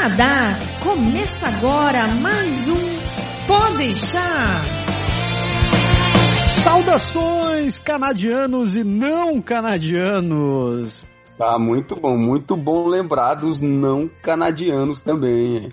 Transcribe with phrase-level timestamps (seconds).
[0.00, 0.56] Canadá.
[0.82, 4.64] Começa agora mais um Pode deixar.
[6.64, 11.04] Saudações canadianos e não canadianos.
[11.36, 15.68] Tá muito bom, muito bom lembrar dos não canadianos também.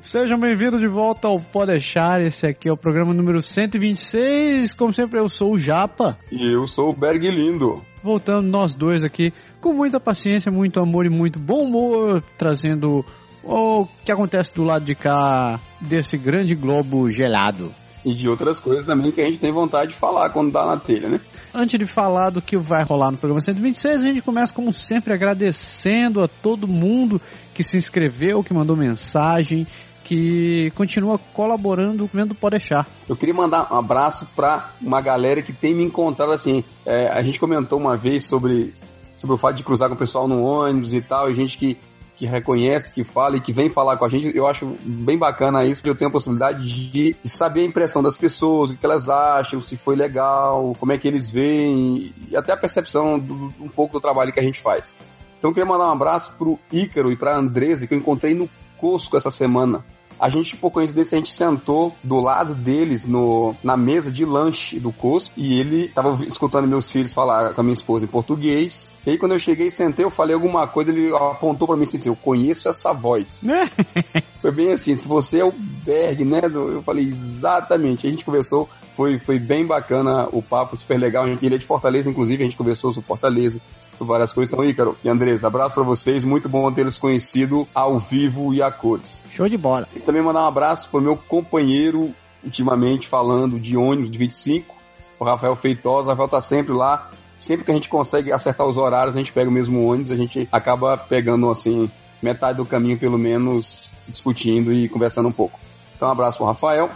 [0.00, 2.20] Sejam bem-vindos de volta ao Podeixar.
[2.20, 4.72] Esse aqui é o programa número 126.
[4.74, 6.16] Como sempre, eu sou o Japa.
[6.30, 7.82] E eu sou o Berg Lindo.
[8.04, 13.04] Voltando nós dois aqui com muita paciência, muito amor e muito bom humor, trazendo
[13.44, 17.72] o que acontece do lado de cá desse grande globo gelado
[18.04, 20.76] e de outras coisas também que a gente tem vontade de falar quando dá na
[20.76, 21.20] telha, né?
[21.54, 25.14] Antes de falar do que vai rolar no programa 126, a gente começa como sempre
[25.14, 27.20] agradecendo a todo mundo
[27.54, 29.66] que se inscreveu, que mandou mensagem,
[30.04, 32.86] que continua colaborando com o do Pode Deixar.
[33.08, 36.62] Eu queria mandar um abraço para uma galera que tem me encontrado assim.
[36.84, 38.74] É, a gente comentou uma vez sobre,
[39.16, 41.78] sobre o fato de cruzar com o pessoal no ônibus e tal, e gente que
[42.16, 45.64] que reconhece, que fala e que vem falar com a gente, eu acho bem bacana
[45.64, 49.08] isso, porque eu tenho a possibilidade de, saber a impressão das pessoas, o que elas
[49.08, 53.68] acham, se foi legal, como é que eles veem, e até a percepção do, um
[53.68, 54.94] pouco do trabalho que a gente faz.
[55.38, 58.48] Então eu queria mandar um abraço pro Ícaro e pra Andresa, que eu encontrei no
[58.78, 59.84] Cosco essa semana.
[60.18, 64.78] A gente, por coincidência, a gente sentou do lado deles no, na mesa de lanche
[64.78, 68.90] do Cosco e ele tava escutando meus filhos falar com a minha esposa em português.
[69.06, 71.84] E aí, quando eu cheguei e sentei, eu falei alguma coisa, ele apontou para mim
[71.84, 73.42] assim, eu conheço essa voz.
[74.44, 76.42] foi bem assim, se você é o Berg, né?
[76.44, 78.06] Eu falei, exatamente.
[78.06, 81.26] A gente conversou, foi, foi bem bacana o papo, super legal.
[81.26, 83.58] Ele é de Fortaleza, inclusive, a gente conversou sobre Fortaleza,
[83.96, 84.52] sobre várias coisas.
[84.52, 88.70] Então, Ícaro e Andresa, abraço para vocês, muito bom tê-los conhecido ao vivo e a
[88.70, 89.24] cores.
[89.30, 89.88] Show de bola.
[89.96, 94.76] E também mandar um abraço pro meu companheiro, ultimamente falando de ônibus de 25,
[95.18, 96.08] o Rafael Feitosa.
[96.08, 99.32] O Rafael tá sempre lá sempre que a gente consegue acertar os horários, a gente
[99.32, 101.90] pega o mesmo ônibus, a gente acaba pegando, assim,
[102.24, 105.60] metade do caminho, pelo menos, discutindo e conversando um pouco.
[105.94, 106.90] Então, um abraço pro Rafael.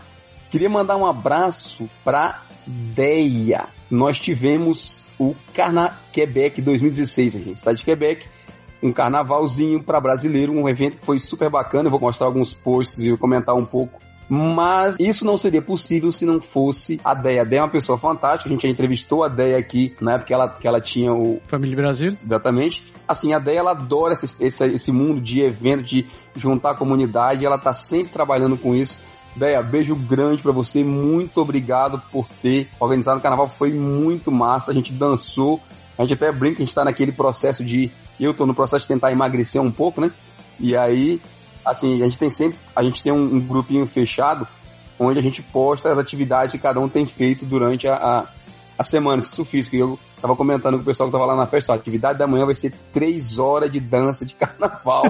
[0.51, 3.69] Queria mandar um abraço pra Deia.
[3.91, 8.27] Nós tivemos o Carna Quebec 2016, a gente está de Quebec
[8.83, 11.87] um carnavalzinho para brasileiro, um evento que foi super bacana.
[11.87, 13.99] Eu vou mostrar alguns posts e comentar um pouco
[14.29, 17.43] mas isso não seria possível se não fosse a Deia.
[17.43, 20.27] A Deia é uma pessoa fantástica, a gente já entrevistou a Deia aqui na época
[20.27, 21.41] que ela, que ela tinha o...
[21.47, 22.17] Família Brasil.
[22.25, 22.85] Exatamente.
[23.07, 26.07] Assim, a Deia, ela adora esse, esse, esse mundo de evento, de
[26.37, 28.99] juntar a comunidade, ela tá sempre trabalhando com isso.
[29.35, 34.73] Deia, beijo grande para você, muito obrigado por ter organizado o carnaval, foi muito massa,
[34.73, 35.61] a gente dançou,
[35.97, 38.89] a gente até brinca, a gente tá naquele processo de, eu tô no processo de
[38.89, 40.11] tentar emagrecer um pouco, né?
[40.59, 41.21] E aí
[41.71, 44.47] assim, a gente tem sempre, a gente tem um, um grupinho fechado
[44.99, 48.29] onde a gente posta as atividades que cada um tem feito durante a, a,
[48.77, 49.77] a semana, isso físico.
[49.77, 52.27] E eu tava comentando com o pessoal que tava lá na festa, a atividade da
[52.27, 55.05] manhã vai ser três horas de dança de carnaval.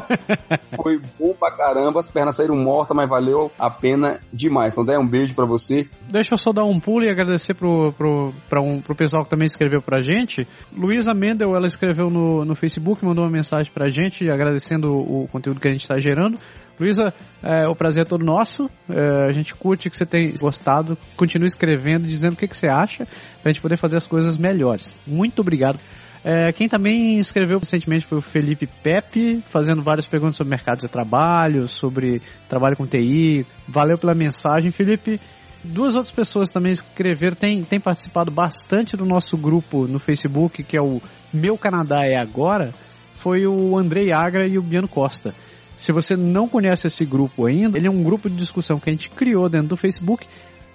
[0.76, 4.74] Foi bom pra caramba, as pernas saíram mortas, mas valeu a pena demais.
[4.74, 5.88] Então, dê um beijo para você.
[6.08, 9.30] Deixa eu só dar um pulo e agradecer pro, pro, pra um, pro pessoal que
[9.30, 10.46] também escreveu pra gente.
[10.76, 15.28] Luísa Mendel, ela escreveu no, no Facebook, mandou uma mensagem pra gente agradecendo o, o
[15.28, 16.38] conteúdo que a gente está gerando.
[16.78, 18.70] Luísa, é, o prazer é todo nosso.
[18.88, 20.96] É, a gente curte que você tenha gostado.
[21.16, 23.06] Continue escrevendo, dizendo o que, que você acha,
[23.42, 24.94] pra gente poder fazer as coisas melhores.
[25.06, 25.78] Muito obrigado.
[26.24, 30.88] É, quem também escreveu recentemente foi o Felipe Pepe, fazendo várias perguntas sobre mercado de
[30.88, 33.46] trabalho, sobre trabalho com TI.
[33.66, 35.20] Valeu pela mensagem, Felipe.
[35.62, 40.76] Duas outras pessoas também escreveram, têm, têm participado bastante do nosso grupo no Facebook, que
[40.76, 41.00] é o
[41.32, 42.72] Meu Canadá é Agora,
[43.16, 45.34] foi o Andrei Agra e o Biano Costa.
[45.76, 48.92] Se você não conhece esse grupo ainda, ele é um grupo de discussão que a
[48.92, 50.26] gente criou dentro do Facebook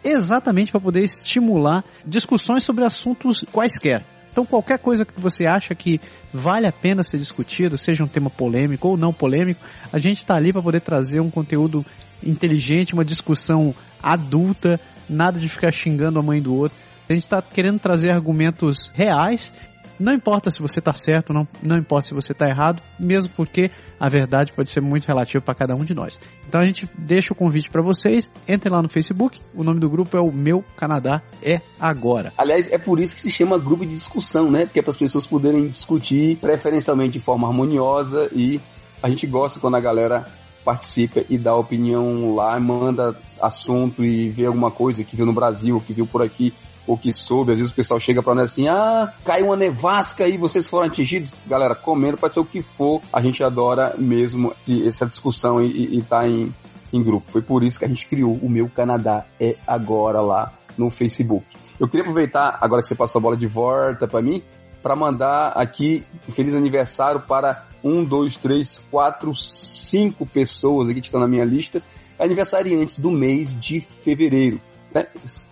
[0.04, 4.06] exatamente para poder estimular discussões sobre assuntos quaisquer.
[4.32, 6.02] Então, qualquer coisa que você acha que
[6.34, 9.62] vale a pena ser discutido, seja um tema polêmico ou não polêmico,
[9.92, 11.86] a gente está ali para poder trazer um conteúdo
[12.24, 16.76] inteligente, uma discussão adulta, nada de ficar xingando a mãe do outro.
[17.08, 19.54] A gente está querendo trazer argumentos reais
[20.04, 23.72] não importa se você está certo, não, não importa se você está errado, mesmo porque
[23.98, 26.20] a verdade pode ser muito relativa para cada um de nós.
[26.48, 29.90] Então a gente deixa o convite para vocês, entrem lá no Facebook, o nome do
[29.90, 32.34] grupo é o Meu Canadá é Agora.
[32.38, 34.66] Aliás, é por isso que se chama grupo de discussão, né?
[34.66, 38.60] Porque é para as pessoas poderem discutir preferencialmente de forma harmoniosa e
[39.02, 40.26] a gente gosta quando a galera
[40.66, 45.82] participa e dá opinião lá, manda assunto e vê alguma coisa que viu no Brasil,
[45.86, 46.54] que viu por aqui
[46.86, 50.26] ou que soube, às vezes o pessoal chega para nós assim, ah, caiu uma nevasca
[50.26, 51.40] aí, vocês foram atingidos.
[51.48, 54.54] Galera, comendo, pode ser o que for, a gente adora mesmo
[54.86, 56.54] essa discussão e, e tá em,
[56.92, 57.32] em grupo.
[57.32, 61.46] Foi por isso que a gente criou o Meu Canadá é Agora lá no Facebook.
[61.80, 64.44] Eu queria aproveitar, agora que você passou a bola de volta para mim,
[64.82, 66.04] para mandar aqui
[66.34, 71.82] feliz aniversário para um, dois, três, quatro, cinco pessoas aqui que estão na minha lista,
[72.20, 74.62] aniversariantes do mês de fevereiro.
[74.94, 75.08] Né?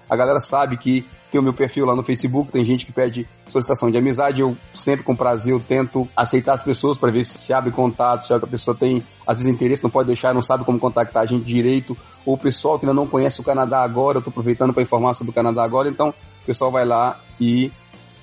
[0.10, 3.28] A galera sabe que tem o meu perfil lá no Facebook, tem gente que pede
[3.48, 7.38] solicitação de amizade, eu sempre com prazer eu tento aceitar as pessoas para ver se
[7.38, 10.66] se abre contato, se a pessoa tem às vezes interesse, não pode deixar, não sabe
[10.66, 14.18] como contactar a gente direito, ou o pessoal que ainda não conhece o Canadá agora,
[14.18, 17.72] eu estou aproveitando para informar sobre o Canadá agora, então o pessoal vai lá e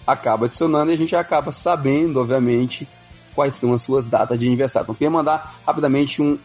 [0.07, 2.87] acaba adicionando e a gente acaba sabendo, obviamente,
[3.35, 4.85] quais são as suas datas de aniversário.
[4.85, 6.39] Então, queria mandar rapidamente um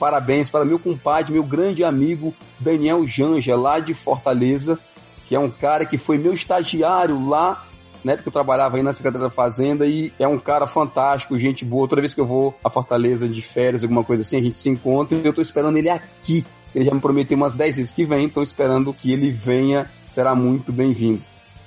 [0.00, 4.78] parabéns para meu compadre, meu grande amigo Daniel Janja, lá de Fortaleza,
[5.26, 7.66] que é um cara que foi meu estagiário lá,
[8.02, 11.66] né, porque eu trabalhava aí na Secretaria da Fazenda e é um cara fantástico, gente
[11.66, 11.86] boa.
[11.86, 14.70] Toda vez que eu vou a Fortaleza de férias, alguma coisa assim, a gente se
[14.70, 16.46] encontra e eu tô esperando ele aqui.
[16.74, 20.34] Ele já me prometeu umas 10 vezes que vem, estou esperando que ele venha, será
[20.34, 21.20] muito bem-vindo.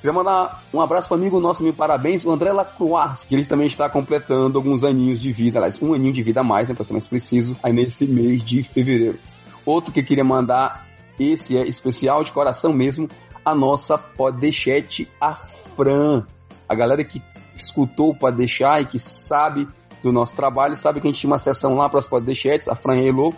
[0.04, 3.68] Queria mandar um abraço para amigo nosso, meu parabéns, o André Lacroix, que ele também
[3.68, 6.84] está completando alguns aninhos de vida, aliás, um aninho de vida a mais, né, para
[6.84, 9.18] ser mais preciso, aí nesse mês de fevereiro.
[9.66, 10.86] Outro que eu queria mandar,
[11.18, 13.08] esse é especial de coração mesmo,
[13.46, 16.26] a nossa Podechete, a Fran.
[16.68, 17.24] A galera que
[17.56, 19.70] escutou o Podechar e que sabe
[20.04, 22.76] do nosso trabalho, sabe que a gente tinha uma sessão lá para as Podechetes, a
[22.76, 23.34] Fran Elo,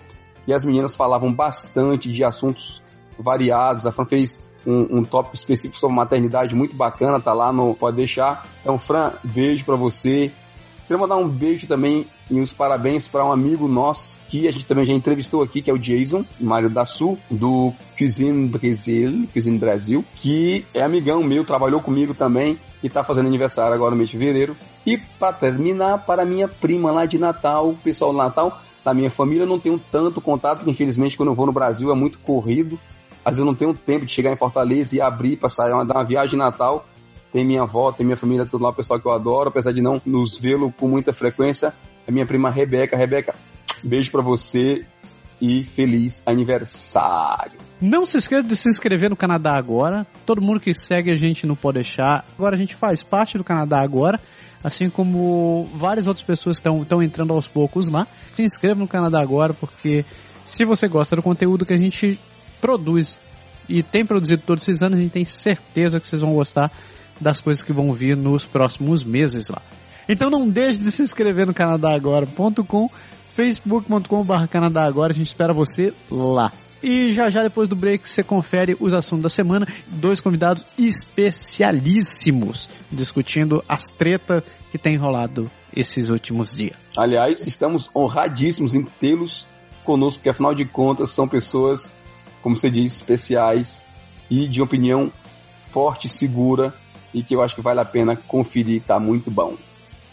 [0.48, 2.82] e as meninas falavam bastante de assuntos
[3.20, 3.86] variados.
[3.86, 7.98] A Fran fez um, um tópico específico sobre maternidade muito bacana, tá lá no Pode
[7.98, 8.48] Deixar.
[8.62, 10.32] Então, Fran, beijo para você.
[10.88, 14.66] Queria mandar um beijo também e os parabéns para um amigo nosso que a gente
[14.66, 19.58] também já entrevistou aqui, que é o Jason, Mário da Sul, do Cuisine Brasil, Cuisine
[19.58, 24.10] Brasil, que é amigão meu, trabalhou comigo também e está fazendo aniversário agora no mês
[24.10, 24.56] de fevereiro.
[24.86, 29.10] E para terminar, para minha prima lá de Natal, o pessoal do Natal, da minha
[29.10, 32.80] família, não tenho tanto contato, porque infelizmente quando eu vou no Brasil é muito corrido.
[33.26, 35.96] Às vezes eu não tenho tempo de chegar em Fortaleza e abrir para sair, dar
[35.96, 36.86] uma viagem Natal
[37.36, 39.82] tem minha avó, tem minha família, tudo lá, o pessoal que eu adoro, apesar de
[39.82, 41.74] não nos vê-lo com muita frequência.
[42.08, 42.96] É minha prima Rebeca.
[42.96, 43.36] Rebeca,
[43.84, 44.86] beijo para você
[45.42, 47.60] e feliz aniversário.
[47.82, 50.08] Não se esqueça de se inscrever no Canadá Agora.
[50.26, 52.24] Todo mundo que segue a gente não pode deixar.
[52.38, 54.18] Agora a gente faz parte do Canadá Agora,
[54.64, 58.08] assim como várias outras pessoas que estão entrando aos poucos lá.
[58.34, 60.06] Se inscreva no Canadá Agora, porque
[60.46, 62.18] se você gosta do conteúdo que a gente
[62.66, 63.20] produz
[63.70, 66.72] e tem produzido todos esses anos, a gente tem certeza que vocês vão gostar
[67.22, 69.62] das coisas que vão vir nos próximos meses lá.
[70.10, 72.90] Então não deixe de se inscrever no canadagora.com,
[73.30, 76.52] facebook.com.br canadagora, a gente espera você lá.
[76.82, 82.68] E já já depois do break você confere os assuntos da semana, dois convidados especialíssimos
[82.92, 84.42] discutindo as tretas
[84.72, 86.76] que tem rolado esses últimos dias.
[86.98, 89.48] Aliás, estamos honradíssimos em tê-los
[89.84, 91.94] conosco, porque afinal de contas são pessoas,
[92.46, 93.84] como você diz, especiais
[94.30, 95.12] e de opinião
[95.72, 96.76] forte, segura
[97.12, 99.56] e que eu acho que vale a pena conferir, tá muito bom.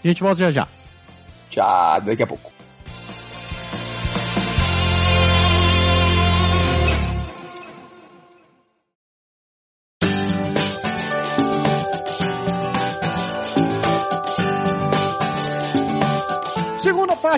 [0.03, 0.69] A gente volta já já.
[1.51, 2.51] Tchau, daqui a pouco.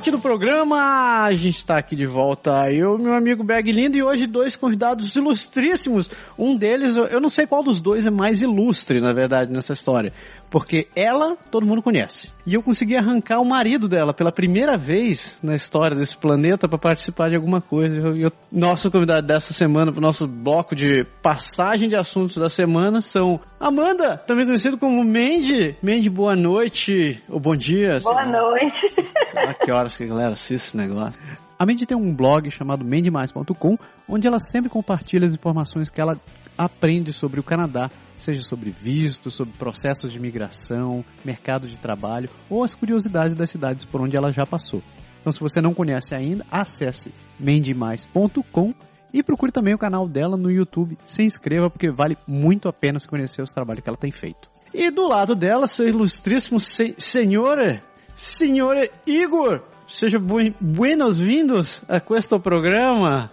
[0.04, 4.02] Parte do programa, a gente está aqui de volta, eu meu amigo Berg Lindo, e
[4.02, 6.10] hoje dois convidados ilustríssimos.
[6.38, 10.12] Um deles, eu não sei qual dos dois é mais ilustre, na verdade, nessa história.
[10.50, 12.30] Porque ela, todo mundo conhece.
[12.46, 16.78] E eu consegui arrancar o marido dela pela primeira vez na história desse planeta para
[16.78, 17.96] participar de alguma coisa.
[17.96, 22.50] Eu, eu, nosso convidado dessa semana, para o nosso bloco de passagem de assuntos da
[22.50, 25.74] semana, são Amanda, também conhecido como Mandy.
[25.82, 27.98] Mandy, boa noite, ou bom dia.
[28.02, 28.92] Boa noite.
[29.30, 31.18] Sei lá que horas que a galera assiste esse negócio.
[31.58, 36.20] A Mandy tem um blog chamado mendemais.com, onde ela sempre compartilha as informações que ela
[36.58, 42.64] aprende sobre o Canadá, seja sobre visto, sobre processos de migração, mercado de trabalho ou
[42.64, 44.82] as curiosidades das cidades por onde ela já passou.
[45.22, 48.74] Então, se você não conhece ainda, acesse mendemais.com
[49.14, 50.98] e procure também o canal dela no YouTube.
[51.06, 54.50] Se inscreva porque vale muito a pena você conhecer os trabalhos que ela tem feito.
[54.74, 57.80] E do lado dela, seu ilustríssimo se senhor,
[58.12, 63.30] senhor Igor, seja bu buenos-vindos a questo programa.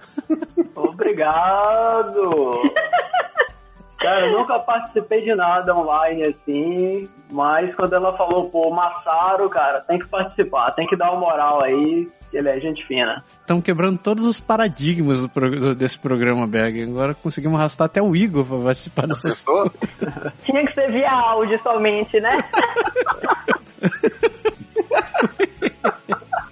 [0.76, 2.62] Obrigado!
[4.02, 9.82] Cara, eu nunca participei de nada online assim, mas quando ela falou, pô, Massaro, cara,
[9.82, 13.24] tem que participar, tem que dar uma moral aí, que ele é gente fina.
[13.42, 16.82] Estão quebrando todos os paradigmas do pro, desse programa, Berg.
[16.82, 19.72] Agora conseguimos arrastar até o Igor pra participar dessa história.
[20.44, 22.34] Tinha que ser via áudio somente, né?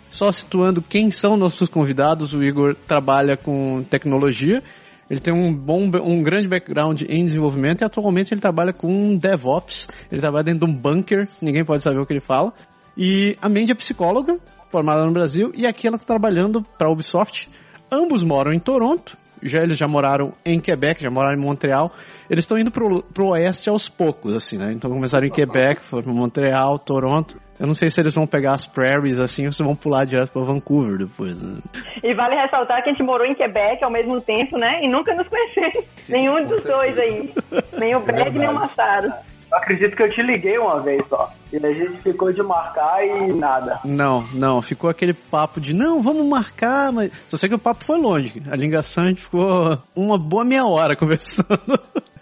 [0.08, 4.62] Só situando quem são nossos convidados, o Igor trabalha com tecnologia
[5.10, 9.88] Ele tem um bom, um grande background em desenvolvimento e atualmente ele trabalha com DevOps.
[10.12, 12.54] Ele trabalha dentro de um bunker, ninguém pode saber o que ele fala.
[12.96, 14.38] E a Mandy é psicóloga,
[14.70, 17.50] formada no Brasil, e aqui ela está trabalhando para a Ubisoft.
[17.92, 21.92] Ambos moram em Toronto, já eles já moraram em Quebec, já moraram em Montreal.
[22.30, 24.72] Eles estão indo pro, pro oeste aos poucos, assim, né?
[24.72, 27.40] Então começaram em Quebec, foram para Montreal, Toronto.
[27.60, 30.32] Eu não sei se eles vão pegar as prairies assim ou se vão pular direto
[30.32, 31.36] para Vancouver depois.
[31.36, 31.60] Né?
[32.02, 34.80] E vale ressaltar que a gente morou em Quebec ao mesmo tempo, né?
[34.82, 35.86] E nunca nos conhecemos.
[36.08, 37.34] Nenhum dos dois aí.
[37.78, 39.12] Nem o Brad, nem o Massaro.
[39.52, 41.32] Acredito que eu te liguei uma vez só.
[41.52, 43.80] E a gente ficou de marcar e nada.
[43.84, 44.62] Não, não.
[44.62, 47.12] Ficou aquele papo de não, vamos marcar, mas.
[47.28, 48.42] Só sei que o papo foi longe.
[48.52, 51.50] A ligação a gente ficou uma boa meia hora conversando.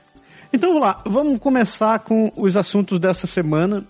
[0.51, 3.85] Então vamos lá, vamos começar com os assuntos dessa semana.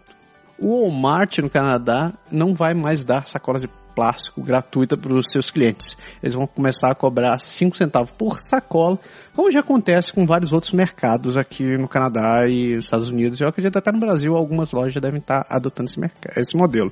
[0.59, 5.49] O Walmart no Canadá não vai mais dar sacolas de plástico gratuita para os seus
[5.49, 5.97] clientes.
[6.21, 8.99] Eles vão começar a cobrar 5 centavos por sacola,
[9.37, 13.39] como já acontece com vários outros mercados aqui no Canadá e Estados Unidos.
[13.39, 16.01] Eu acredito até no Brasil algumas lojas devem estar adotando esse,
[16.35, 16.91] esse modelo.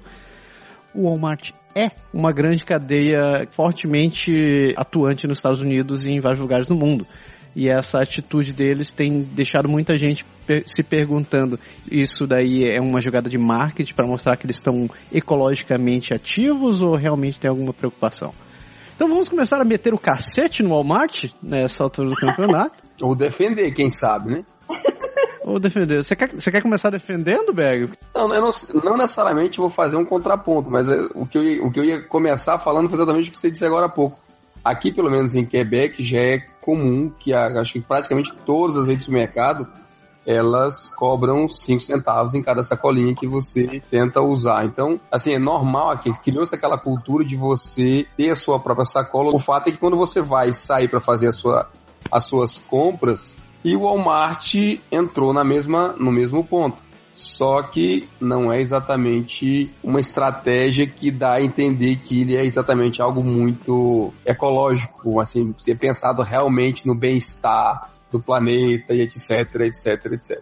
[0.94, 6.68] O Walmart é uma grande cadeia fortemente atuante nos Estados Unidos e em vários lugares
[6.68, 7.08] do mundo.
[7.56, 10.24] E essa atitude deles tem deixado muita gente
[10.68, 11.60] se perguntando:
[11.90, 16.96] isso daí é uma jogada de marketing para mostrar que eles estão ecologicamente ativos ou
[16.96, 18.36] realmente tem alguma preocupação?
[18.96, 22.82] Então vamos começar a meter o cacete no Walmart nessa altura do campeonato.
[23.02, 24.46] Ou defender, quem sabe, né?
[25.44, 26.02] Ou defender.
[26.02, 27.92] Você quer, você quer começar defendendo, Beg?
[28.16, 28.52] Não, eu não,
[28.84, 32.02] não necessariamente vou fazer um contraponto, mas é, o, que eu, o que eu ia
[32.08, 34.18] começar falando foi exatamente o que você disse agora há pouco.
[34.64, 38.88] Aqui, pelo menos em Quebec, já é comum que a, acho que praticamente todas as
[38.88, 39.68] redes do mercado
[40.26, 44.66] elas cobram 5 centavos em cada sacolinha que você tenta usar.
[44.66, 49.34] Então, assim, é normal aqui, criou-se aquela cultura de você ter a sua própria sacola.
[49.34, 51.70] O fato é que quando você vai sair para fazer a sua,
[52.12, 54.54] as suas compras, e o Walmart
[54.92, 56.84] entrou na mesma, no mesmo ponto.
[57.16, 63.02] Só que não é exatamente uma estratégia que dá a entender que ele é exatamente
[63.02, 70.42] algo muito ecológico, assim, ser pensado realmente no bem-estar do planeta e etc, etc, etc.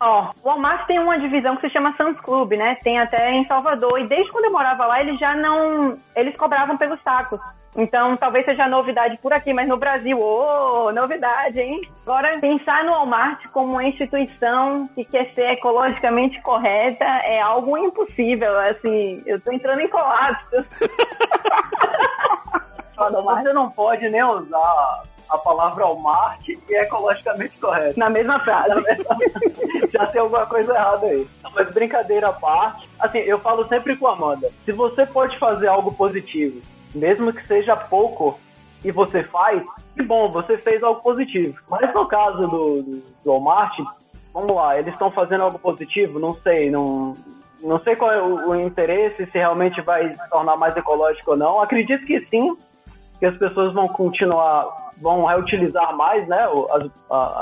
[0.00, 2.76] Ó, oh, o Walmart tem uma divisão que se chama Sam's Club, né?
[2.82, 4.00] Tem até em Salvador.
[4.00, 5.96] E desde quando eu morava lá, eles já não.
[6.16, 7.40] Eles cobravam pelos sacos.
[7.76, 11.80] Então, talvez seja novidade por aqui, mas no Brasil, ô, oh, novidade, hein?
[12.02, 18.58] Agora, pensar no Walmart como uma instituição que quer ser ecologicamente correta é algo impossível.
[18.60, 20.56] Assim, eu tô entrando em colapso.
[22.96, 27.98] Você não pode nem usar a palavra Walmart e é ecologicamente correto.
[27.98, 28.74] Na mesma frase.
[29.92, 31.28] Já tem alguma coisa errada aí.
[31.42, 35.38] Não, mas brincadeira à parte, assim, eu falo sempre com a Amanda, se você pode
[35.38, 36.60] fazer algo positivo,
[36.94, 38.38] mesmo que seja pouco,
[38.84, 39.62] e você faz,
[39.96, 41.58] que bom, você fez algo positivo.
[41.68, 43.78] Mas no caso do, do, do Walmart,
[44.32, 46.18] vamos lá, eles estão fazendo algo positivo?
[46.18, 47.14] Não sei, não,
[47.62, 51.36] não sei qual é o, o, interesse, se realmente vai se tornar mais ecológico ou
[51.36, 51.62] não.
[51.62, 52.54] Acredito que sim,
[53.18, 56.90] que as pessoas vão continuar, vão reutilizar mais né, as,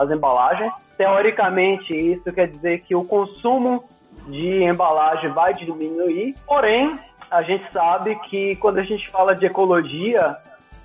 [0.01, 0.73] as embalagens.
[0.97, 3.85] Teoricamente, isso quer dizer que o consumo
[4.29, 6.99] de embalagem vai diminuir, porém,
[7.31, 10.37] a gente sabe que quando a gente fala de ecologia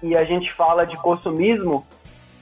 [0.02, 1.86] e a gente fala de consumismo,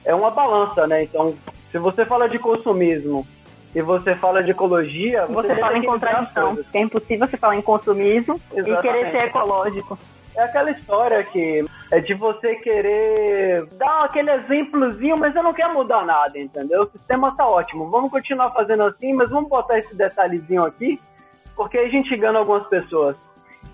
[0.04, 1.02] é uma balança, né?
[1.02, 1.34] Então,
[1.72, 3.26] se você fala de consumismo
[3.74, 6.58] e você fala de ecologia, você, você fala em contradição.
[6.72, 8.78] É impossível você falar em consumismo Exatamente.
[8.78, 9.98] e querer ser ecológico.
[10.36, 15.72] É aquela história que é de você querer dar aquele exemplozinho, mas eu não quero
[15.72, 16.82] mudar nada, entendeu?
[16.82, 17.90] O sistema tá ótimo.
[17.90, 21.00] Vamos continuar fazendo assim, mas vamos botar esse detalhezinho aqui,
[21.54, 23.16] porque a gente engana algumas pessoas.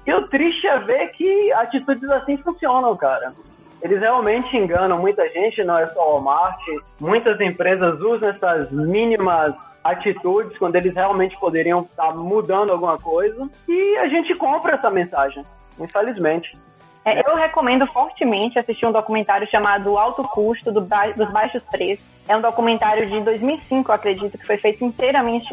[0.06, 3.34] E o triste é ver que atitudes assim funcionam, cara.
[3.82, 6.60] Eles realmente enganam muita gente, não é só o Walmart.
[7.00, 9.52] Muitas empresas usam essas mínimas
[9.82, 13.50] atitudes quando eles realmente poderiam estar mudando alguma coisa.
[13.68, 15.42] E a gente compra essa mensagem
[15.78, 16.52] infelizmente.
[17.04, 22.04] É, eu recomendo fortemente assistir um documentário chamado Alto Custo do ba dos Baixos Preços.
[22.28, 25.52] É um documentário de 2005, eu acredito, que foi feito inteiramente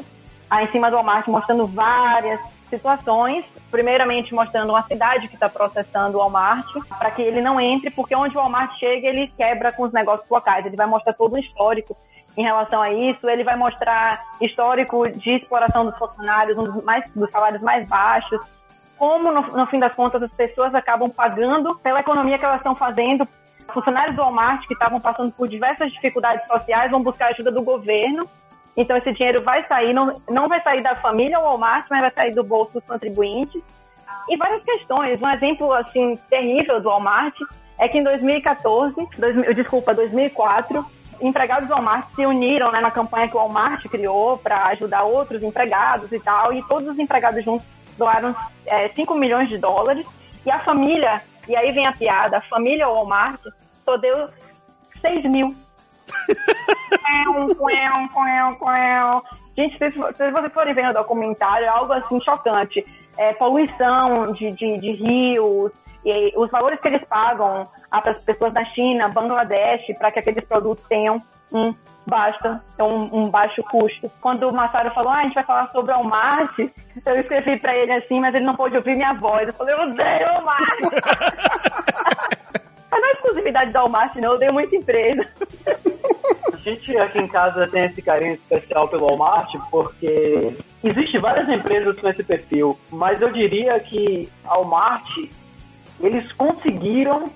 [0.51, 3.43] em cima do Walmart, mostrando várias situações.
[3.71, 8.15] Primeiramente, mostrando uma cidade que está processando o Walmart para que ele não entre, porque
[8.15, 10.65] onde o Walmart chega, ele quebra com os negócios locais.
[10.65, 11.97] Ele vai mostrar todo o histórico
[12.37, 13.27] em relação a isso.
[13.27, 18.39] Ele vai mostrar histórico de exploração dos funcionários, um dos, mais, dos salários mais baixos
[18.99, 22.75] como, no, no fim das contas, as pessoas acabam pagando pela economia que elas estão
[22.75, 23.25] fazendo.
[23.73, 28.25] Funcionários do Walmart que estavam passando por diversas dificuldades sociais vão buscar ajuda do governo.
[28.75, 32.31] Então, esse dinheiro vai sair, não, não vai sair da família Walmart, mas vai sair
[32.31, 33.61] do bolso dos contribuintes.
[34.27, 35.21] E várias questões.
[35.21, 37.35] Um exemplo, assim, terrível do Walmart
[37.77, 40.85] é que em 2014, dois, desculpa, 2004,
[41.21, 45.41] empregados do Walmart se uniram né, na campanha que o Walmart criou para ajudar outros
[45.41, 47.65] empregados e tal, e todos os empregados juntos
[47.99, 50.07] doaram é, 5 milhões de dólares,
[50.45, 53.39] e a família, e aí vem a piada, a família Walmart
[53.85, 54.29] só deu
[55.01, 55.49] 6 mil.
[59.55, 62.85] Gente, se, se vocês forem ver no documentário, é algo assim chocante.
[63.17, 65.71] É, poluição de, de, de rios,
[66.05, 70.45] e os valores que eles pagam para as pessoas da China, Bangladesh, para que aqueles
[70.45, 71.73] produtos tenham um
[72.09, 74.11] basta, um, um, baixo custo.
[74.19, 77.75] Quando o Massaro falou, ah, a gente vai falar sobre o Walmart, eu escrevi para
[77.75, 79.47] ele assim, mas ele não pôde ouvir minha voz.
[79.47, 80.79] Eu falei, eu odeio o Walmart!
[82.91, 85.27] mas não é exclusividade da Walmart, não, eu odeio muita empresa.
[86.51, 91.97] A gente aqui em casa tem esse carinho especial pelo Walmart porque existem várias empresas
[91.99, 95.07] com esse perfil, mas eu diria que a Walmart
[96.01, 97.31] eles conseguiram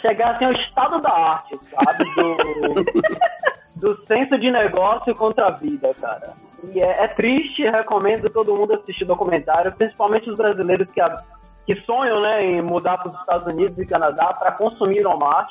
[0.00, 2.04] chegar assim, ao estado da arte, sabe?
[2.14, 2.84] Do,
[3.78, 6.32] do senso de negócio contra a vida, cara.
[6.74, 11.00] E é, é, triste, recomendo todo mundo assistir o documentário, principalmente os brasileiros que,
[11.66, 15.50] que sonham né, em mudar para os Estados Unidos e Canadá para consumir o Walmart.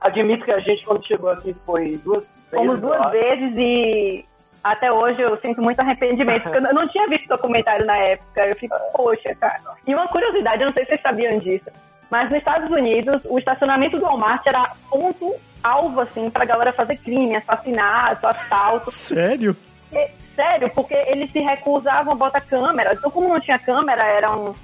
[0.00, 2.50] Admito que a gente, quando chegou aqui, foi duas vezes.
[2.50, 4.24] Fomos duas vezes e
[4.62, 8.46] até hoje eu sinto muito arrependimento, porque eu não tinha visto documentário na época.
[8.46, 9.60] Eu fico, poxa, cara.
[9.86, 11.70] E uma curiosidade, eu não sei se vocês sabiam disso,
[12.10, 16.96] mas nos Estados Unidos, o estacionamento do Walmart era ponto alvo, assim, pra galera fazer
[16.98, 18.90] crime, assassinato, assalto.
[18.90, 19.56] Sério?
[19.92, 22.94] E, sério, porque eles se recusavam a botar câmera.
[22.94, 24.54] Então, como não tinha câmera, era um,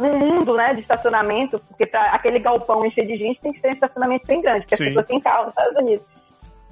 [0.00, 3.68] um mundo, né, de estacionamento, porque para aquele galpão encher de gente tem que ser
[3.68, 6.16] um estacionamento bem grande, porque as pessoas têm carro nos Estados Unidos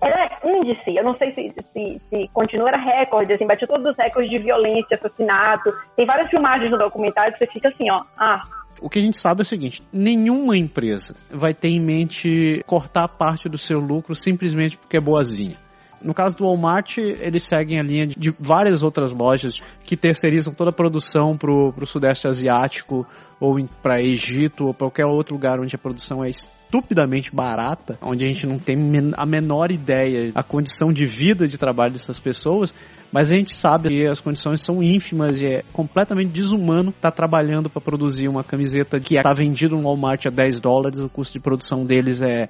[0.02, 3.96] era índice, eu não sei se, se, se continua, era recorde, assim, bateu todos os
[3.96, 5.72] recordes de violência, assassinato.
[5.96, 8.42] Tem várias filmagens no documentário que você fica assim, ó, ah.
[8.84, 13.08] O que a gente sabe é o seguinte: nenhuma empresa vai ter em mente cortar
[13.08, 15.56] parte do seu lucro simplesmente porque é boazinha.
[16.02, 20.68] No caso do Walmart, eles seguem a linha de várias outras lojas que terceirizam toda
[20.68, 23.06] a produção para o Sudeste Asiático
[23.40, 28.26] ou para Egito ou qualquer outro lugar onde a produção é estupidamente barata, onde a
[28.26, 28.76] gente não tem
[29.16, 32.74] a menor ideia da condição de vida de trabalho dessas pessoas,
[33.14, 37.16] mas a gente sabe que as condições são ínfimas e é completamente desumano estar tá
[37.16, 41.34] trabalhando para produzir uma camiseta que está vendida no Walmart a 10 dólares, o custo
[41.34, 42.48] de produção deles é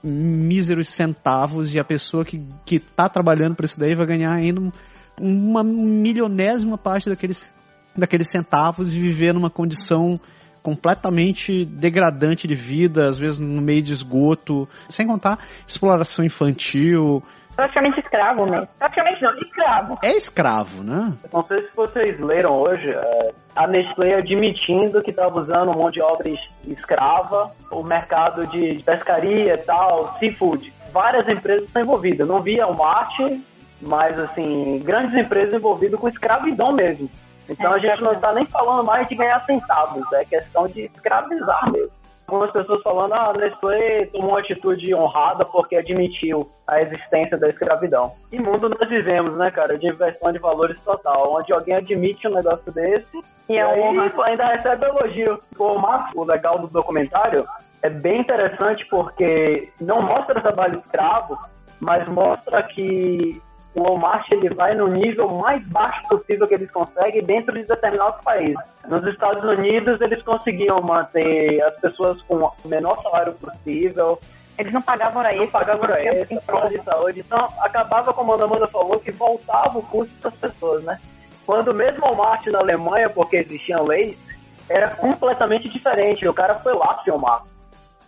[0.00, 4.72] míseros centavos e a pessoa que, que tá trabalhando para isso daí vai ganhar ainda
[5.20, 7.52] uma milionésima parte daqueles,
[7.96, 10.20] daqueles centavos e viver numa condição
[10.62, 17.20] completamente degradante de vida, às vezes no meio de esgoto, sem contar exploração infantil,
[17.58, 18.68] praticamente escravo mesmo.
[18.78, 19.98] Praticamente não, escravo.
[20.00, 21.12] É escravo, né?
[21.32, 26.00] Não sei se vocês leram hoje, é, a Nestlé admitindo que estava usando mão de
[26.00, 26.30] obra
[26.68, 30.72] escrava, o mercado de pescaria e tal, seafood.
[30.92, 32.28] Várias empresas estão envolvidas.
[32.28, 33.44] Não via o mate,
[33.82, 37.10] mas assim, grandes empresas envolvidas com escravidão mesmo.
[37.48, 41.72] Então a gente não está nem falando mais de ganhar centavos, é questão de escravizar
[41.72, 41.97] mesmo
[42.28, 47.48] algumas pessoas falando, ah, a Nestlé tomou uma atitude honrada porque admitiu a existência da
[47.48, 48.14] escravidão.
[48.30, 52.34] E mundo nós vivemos, né, cara, de inversão de valores total, onde alguém admite um
[52.34, 53.06] negócio desse
[53.48, 54.12] e, e aí honra.
[54.24, 55.38] ainda recebe elogio.
[55.58, 57.46] O, o legal do documentário
[57.82, 61.38] é bem interessante porque não mostra trabalho escravo,
[61.80, 63.40] mas mostra que
[63.74, 68.22] o Walmart ele vai no nível mais baixo possível que eles conseguem dentro de determinados
[68.22, 68.56] países.
[68.86, 74.18] Nos Estados Unidos, eles conseguiam manter as pessoas com o menor salário possível.
[74.56, 75.60] Eles não pagavam hora extra.
[75.60, 77.20] Pagavam hora extra, prova de saúde.
[77.20, 80.98] Então, acabava, como a Amanda falou, que voltava o custo das pessoas, né?
[81.46, 84.18] Quando mesmo o Walmart na Alemanha, porque existiam leis,
[84.68, 86.26] era completamente diferente.
[86.26, 87.42] O cara foi lá filmar.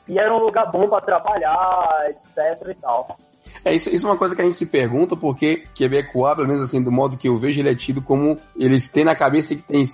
[0.09, 3.17] E era um lugar bom para trabalhar, etc e tal.
[3.65, 6.63] É, isso, isso é uma coisa que a gente se pergunta, porque Quebecois, pelo menos
[6.63, 9.63] assim, do modo que eu vejo, ele é tido como eles têm na cabeça que
[9.63, 9.85] tem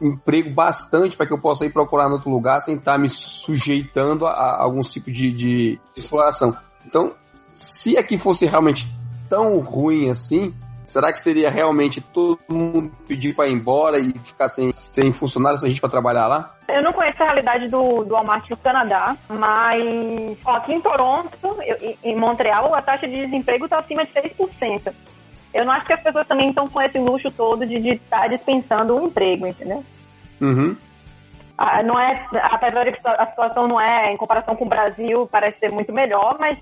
[0.00, 4.26] emprego bastante para que eu possa ir procurar em outro lugar sem estar me sujeitando
[4.26, 6.56] a, a algum tipo de, de exploração.
[6.86, 7.14] Então,
[7.50, 8.86] se aqui fosse realmente
[9.28, 10.54] tão ruim assim,
[10.92, 15.56] Será que seria realmente todo mundo pedir para ir embora e ficar sem, sem funcionário,
[15.56, 16.54] sem gente para trabalhar lá?
[16.68, 21.34] Eu não conheço a realidade do, do Walmart no Canadá, mas ó, aqui em Toronto,
[21.62, 24.92] eu, em Montreal, a taxa de desemprego está acima de 6%.
[25.54, 28.94] Eu não acho que as pessoas também estão com esse luxo todo de estar dispensando
[28.94, 29.82] um emprego, entendeu?
[30.42, 30.76] Uhum.
[31.56, 35.26] Ah, não é, apesar de que a situação não é, em comparação com o Brasil,
[35.32, 36.58] parece ser muito melhor, mas,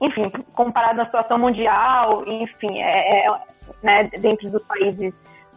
[0.00, 5.12] enfim, comparado à situação mundial, enfim, é, é né, dentro dos países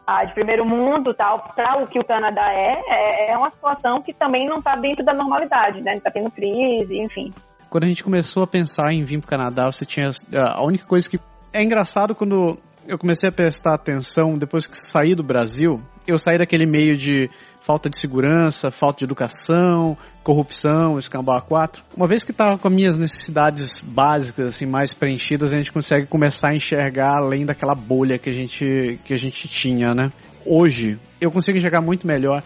[0.06, 4.02] ah, de primeiro mundo, tal, para o que o Canadá é, é, é uma situação
[4.02, 5.94] que também não está dentro da normalidade, né?
[5.94, 7.32] Está tendo crise, enfim.
[7.70, 10.86] quando a gente começou a pensar em vir para o Canadá, você tinha a única
[10.86, 11.20] coisa que
[11.54, 15.80] é engraçado quando eu comecei a prestar atenção depois que saí do Brasil.
[16.08, 17.30] Eu saí daquele meio de
[17.62, 21.84] falta de segurança, falta de educação, corrupção, escambau 4.
[21.96, 26.08] Uma vez que estava com as minhas necessidades básicas assim mais preenchidas, a gente consegue
[26.08, 30.12] começar a enxergar além daquela bolha que a gente que a gente tinha, né?
[30.46, 32.44] Hoje eu consigo enxergar muito melhor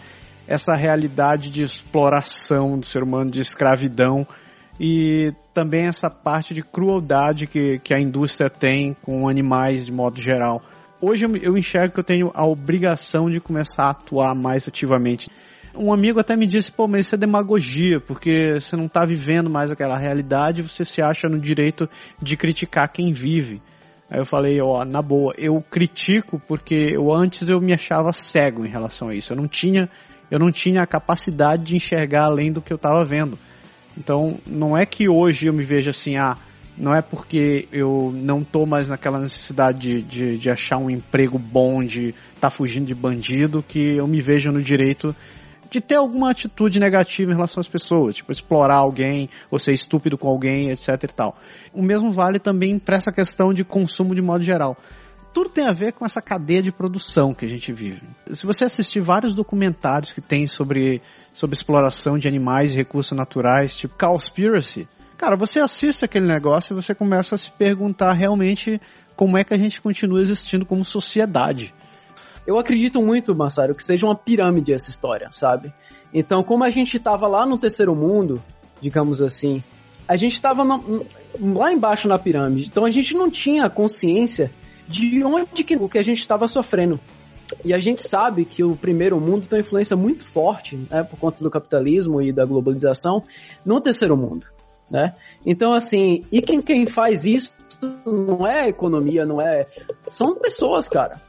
[0.48, 4.28] essa realidade de exploração do ser humano, de escravidão
[4.80, 10.20] e também essa parte de crueldade que, que a indústria tem com animais de modo
[10.20, 10.62] geral.
[11.00, 15.30] Hoje eu enxergo que eu tenho a obrigação de começar a atuar mais ativamente.
[15.76, 19.50] Um amigo até me disse, pô, mas isso é demagogia, porque você não está vivendo
[19.50, 21.90] mais aquela realidade, você se acha no direito
[22.22, 23.60] de criticar quem vive.
[24.10, 28.64] Aí eu falei, ó, na boa, eu critico porque eu antes eu me achava cego
[28.64, 29.34] em relação a isso.
[29.34, 29.90] Eu não tinha,
[30.30, 33.40] eu não tinha a capacidade de enxergar além do que eu estava vendo.
[33.98, 36.38] Então, não é que hoje eu me veja assim, ah,
[36.78, 41.40] não é porque eu não estou mais naquela necessidade de, de, de, achar um emprego
[41.40, 45.16] bom, de estar tá fugindo de bandido, que eu me vejo no direito
[45.74, 50.20] de ter alguma atitude negativa em relação às pessoas, tipo explorar alguém, ou ser estúpido
[50.20, 51.36] com alguém, etc e tal.
[51.74, 54.78] O mesmo vale também para essa questão de consumo de modo geral
[55.34, 58.04] tudo tem a ver com essa cadeia de produção que a gente vive.
[58.34, 61.02] Se você assistir vários documentários que tem sobre,
[61.34, 66.76] sobre exploração de animais e recursos naturais, tipo Cowspiracy, cara, você assiste aquele negócio e
[66.76, 68.80] você começa a se perguntar realmente
[69.16, 71.74] como é que a gente continua existindo como sociedade.
[72.46, 75.74] Eu acredito muito, Massaro, que seja uma pirâmide essa história, sabe?
[76.14, 78.42] Então, como a gente estava lá no terceiro mundo,
[78.82, 79.64] digamos assim,
[80.08, 82.68] a gente estava lá embaixo na pirâmide.
[82.68, 84.52] Então a gente não tinha consciência
[84.88, 87.00] de onde que, o que a gente estava sofrendo.
[87.64, 91.20] E a gente sabe que o primeiro mundo tem uma influência muito forte, né, por
[91.20, 93.24] conta do capitalismo e da globalização,
[93.66, 94.48] no terceiro mundo,
[94.90, 95.14] né?
[95.46, 97.54] Então, assim, e quem, quem faz isso
[98.06, 99.68] não é economia, não é...
[100.08, 101.22] São pessoas, cara.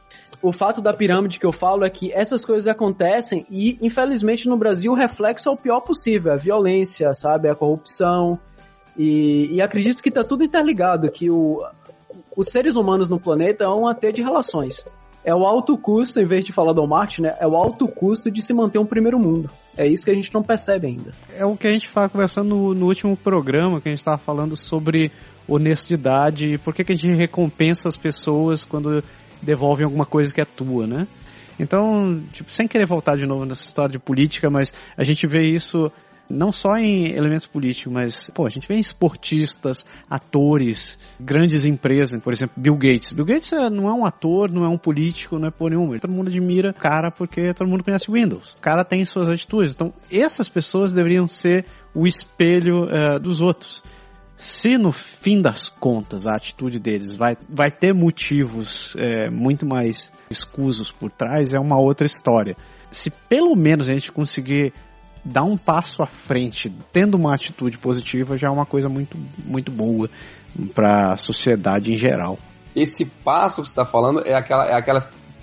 [0.45, 4.55] O fato da pirâmide que eu falo é que essas coisas acontecem e, infelizmente, no
[4.55, 6.33] Brasil o reflexo é o pior possível.
[6.33, 7.49] A violência, sabe?
[7.49, 8.39] A corrupção.
[8.95, 11.65] E, e acredito que tá tudo interligado, que o,
[12.37, 14.85] os seres humanos no planeta é uma teia de relações.
[15.23, 17.35] É o alto custo, em vez de falar do Marte, né?
[17.39, 19.49] É o alto custo de se manter um primeiro mundo.
[19.75, 21.11] É isso que a gente não percebe ainda.
[21.35, 24.19] É o que a gente estava conversando no, no, último programa, que a gente estava
[24.19, 25.11] falando sobre
[25.47, 29.03] honestidade por que, que a gente recompensa as pessoas quando
[29.45, 31.07] devolvem alguma coisa que é tua, né?
[31.59, 35.43] Então, tipo, sem querer voltar de novo nessa história de política, mas a gente vê
[35.43, 35.91] isso
[36.29, 42.19] não só em elementos políticos, mas, pô, a gente vê em esportistas, atores, grandes empresas,
[42.21, 43.11] por exemplo, Bill Gates.
[43.11, 45.97] Bill Gates é, não é um ator, não é um político, não é por nenhum.
[45.99, 48.53] Todo mundo admira o cara porque todo mundo conhece Windows.
[48.53, 49.73] O cara tem suas atitudes.
[49.73, 53.83] Então, essas pessoas deveriam ser o espelho uh, dos outros.
[54.37, 60.11] Se no fim das contas a atitude deles vai, vai ter motivos é, muito mais
[60.29, 62.55] escusos por trás, é uma outra história.
[62.91, 64.73] Se pelo menos a gente conseguir
[65.23, 69.71] dar um passo à frente, tendo uma atitude positiva, já é uma coisa muito, muito
[69.71, 70.09] boa
[70.73, 72.37] para a sociedade em geral.
[72.75, 74.99] Esse passo que você está falando é aquela, é aquela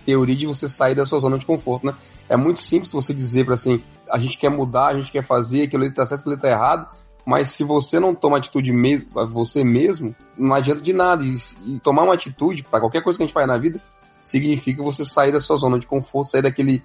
[0.07, 1.95] teoria de você sair da sua zona de conforto, né?
[2.29, 5.65] É muito simples você dizer para assim, a gente quer mudar, a gente quer fazer,
[5.65, 6.89] aquilo ali está certo, aquilo ali tá errado,
[7.25, 11.25] mas se você não toma atitude mesmo, você mesmo, não adianta de nada.
[11.25, 13.81] E, tomar uma atitude para qualquer coisa que a gente faz na vida
[14.21, 16.83] significa você sair da sua zona de conforto, sair daquele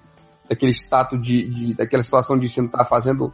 [0.48, 3.32] daquele status de, de daquela situação de você não estar tá fazendo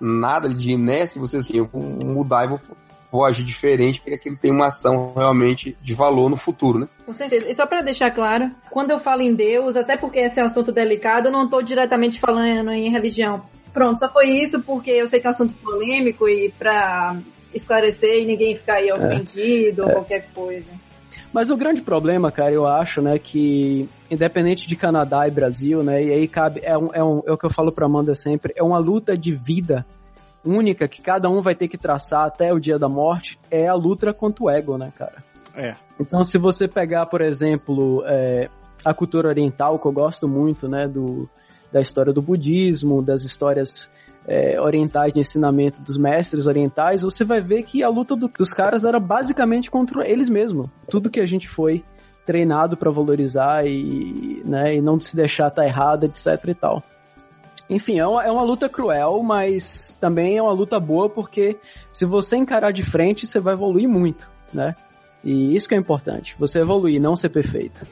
[0.00, 2.60] nada de inércia, você assim, eu vou mudar e vou,
[3.10, 6.88] vou agir diferente, porque aquilo tem uma ação realmente de valor no futuro, né?
[7.04, 7.48] Com certeza.
[7.48, 10.46] E só para deixar claro, quando eu falo em Deus, até porque esse é um
[10.46, 13.42] assunto delicado, eu não estou diretamente falando em religião.
[13.76, 17.14] Pronto, só foi isso porque eu sei que é um assunto polêmico e para
[17.52, 18.94] esclarecer e ninguém ficar aí é.
[18.94, 19.84] ofendido é.
[19.84, 20.70] ou qualquer coisa.
[21.30, 26.02] Mas o grande problema, cara, eu acho, né, que independente de Canadá e Brasil, né,
[26.02, 28.54] e aí cabe, é, um, é, um, é o que eu falo pra Amanda sempre,
[28.56, 29.84] é uma luta de vida
[30.42, 33.74] única que cada um vai ter que traçar até o dia da morte, é a
[33.74, 35.22] luta contra o ego, né, cara?
[35.54, 35.74] É.
[36.00, 38.48] Então, se você pegar, por exemplo, é,
[38.82, 41.28] a cultura oriental, que eu gosto muito, né, do,
[41.72, 43.90] da história do budismo, das histórias
[44.26, 48.52] é, orientais de ensinamento dos mestres orientais, você vai ver que a luta do, dos
[48.52, 50.68] caras era basicamente contra eles mesmos.
[50.88, 51.84] Tudo que a gente foi
[52.24, 56.82] treinado para valorizar e, né, e não se deixar estar tá errado, etc e tal.
[57.70, 61.56] Enfim, é uma, é uma luta cruel, mas também é uma luta boa porque
[61.90, 64.74] se você encarar de frente, você vai evoluir muito, né?
[65.24, 67.84] E isso que é importante, você evoluir, não ser perfeito.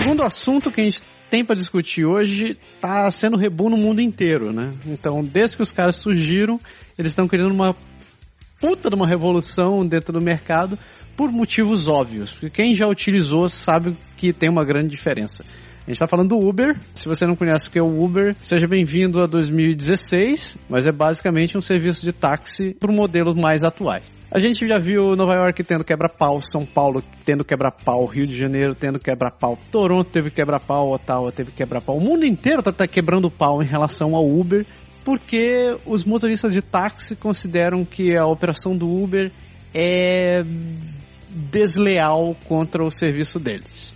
[0.00, 4.52] Segundo assunto que a gente tem para discutir hoje está sendo rebu no mundo inteiro,
[4.52, 4.72] né?
[4.86, 6.60] Então, desde que os caras surgiram,
[6.96, 7.74] eles estão criando uma
[8.60, 10.78] puta de uma revolução dentro do mercado
[11.16, 12.30] por motivos óbvios.
[12.30, 15.42] Porque quem já utilizou sabe que tem uma grande diferença.
[15.42, 16.78] A gente está falando do Uber.
[16.94, 20.92] Se você não conhece o que é o Uber, seja bem-vindo a 2016, mas é
[20.92, 24.17] basicamente um serviço de táxi para modelos mais atuais.
[24.30, 28.74] A gente já viu Nova York tendo quebra-pau, São Paulo tendo quebra-pau, Rio de Janeiro
[28.74, 31.96] tendo quebra-pau, Toronto teve quebra-pau, Ottawa teve quebra-pau.
[31.96, 34.66] O mundo inteiro tá, tá quebrando pau em relação ao Uber,
[35.02, 39.32] porque os motoristas de táxi consideram que a operação do Uber
[39.74, 40.44] é
[41.30, 43.94] desleal contra o serviço deles.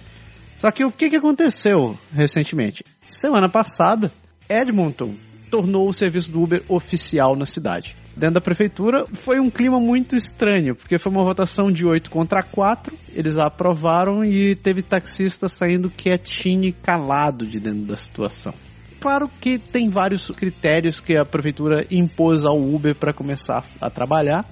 [0.57, 2.83] Só que o que, que aconteceu recentemente?
[3.11, 4.11] Semana passada,
[4.49, 5.15] Edmonton
[5.51, 7.95] tornou o serviço do Uber oficial na cidade.
[8.17, 12.43] Dentro da prefeitura foi um clima muito estranho, porque foi uma votação de 8 contra
[12.43, 18.53] 4, eles aprovaram e teve taxista saindo quietinho e calado de dentro da situação.
[19.01, 24.49] Claro que tem vários critérios que a prefeitura impôs ao Uber para começar a trabalhar.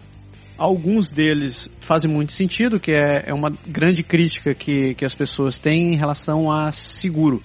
[0.56, 5.58] Alguns deles fazem muito sentido, que é, é uma grande crítica que, que as pessoas
[5.58, 7.42] têm em relação a seguro.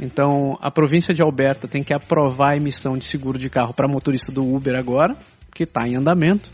[0.00, 3.88] Então, a província de Alberta tem que aprovar a emissão de seguro de carro para
[3.88, 5.16] motorista do Uber agora,
[5.54, 6.50] que está em andamento.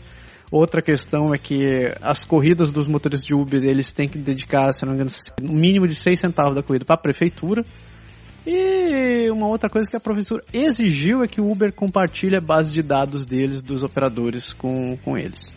[0.51, 4.85] Outra questão é que as corridas dos motoristas de Uber, eles têm que dedicar, se
[4.85, 7.65] não me engano, um mínimo de 6 centavos da corrida para a prefeitura.
[8.45, 12.73] E uma outra coisa que a prefeitura exigiu é que o Uber compartilhe a base
[12.73, 15.51] de dados deles, dos operadores, com, com eles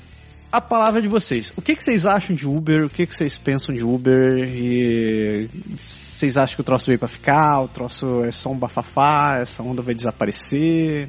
[0.50, 1.52] a palavra de vocês.
[1.56, 2.86] O que, que vocês acham de Uber?
[2.86, 4.38] O que, que vocês pensam de Uber?
[4.38, 7.60] E vocês acham que o troço veio para ficar?
[7.60, 9.38] O troço é só um bafafá?
[9.40, 11.08] Essa onda vai desaparecer?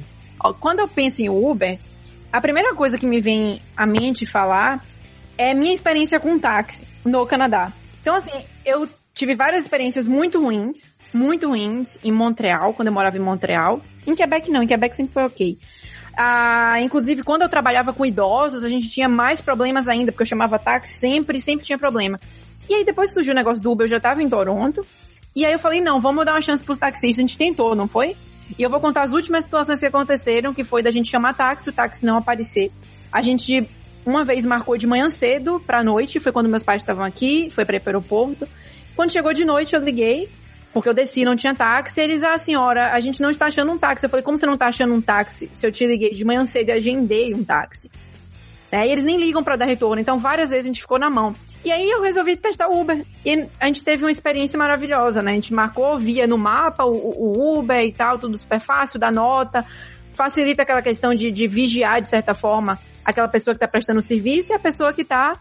[0.60, 1.78] Quando eu penso em Uber,
[2.32, 4.84] a primeira coisa que me vem à mente falar
[5.36, 7.72] é minha experiência com táxi no Canadá.
[8.00, 13.16] Então, assim, eu tive várias experiências muito ruins, muito ruins em Montreal, quando eu morava
[13.16, 13.80] em Montreal.
[14.06, 15.58] Em Quebec não, em Quebec sempre foi ok.
[16.16, 20.26] Ah, inclusive, quando eu trabalhava com idosos, a gente tinha mais problemas ainda, porque eu
[20.26, 22.20] chamava táxi sempre, sempre tinha problema.
[22.68, 24.84] E aí depois surgiu o negócio do Uber, eu já tava em Toronto.
[25.34, 27.18] E aí eu falei, não, vamos dar uma chance pros taxistas.
[27.18, 28.16] A gente tentou, não foi?
[28.58, 31.70] E eu vou contar as últimas situações que aconteceram, que foi da gente chamar táxi,
[31.70, 32.70] o táxi não aparecer.
[33.12, 33.68] A gente
[34.04, 37.64] uma vez marcou de manhã cedo pra noite, foi quando meus pais estavam aqui, foi
[37.64, 38.48] para ir pro aeroporto.
[38.96, 40.28] Quando chegou de noite, eu liguei,
[40.72, 42.00] porque eu desci, não tinha táxi.
[42.00, 44.04] Eles, ah, senhora, a gente não está achando um táxi.
[44.04, 45.50] Eu falei, como você não está achando um táxi?
[45.52, 47.90] Se eu te liguei de manhã cedo e agendei um táxi.
[48.72, 50.00] É, e eles nem ligam para dar retorno.
[50.00, 51.34] Então, várias vezes a gente ficou na mão.
[51.64, 53.04] E aí eu resolvi testar o Uber.
[53.24, 55.32] E a gente teve uma experiência maravilhosa, né?
[55.32, 59.10] A gente marcou, via no mapa o, o Uber e tal, tudo super fácil, dá
[59.10, 59.66] nota.
[60.12, 64.02] Facilita aquela questão de, de vigiar, de certa forma, aquela pessoa que está prestando o
[64.02, 65.32] serviço e a pessoa que está,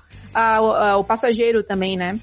[0.98, 2.20] o passageiro também, né?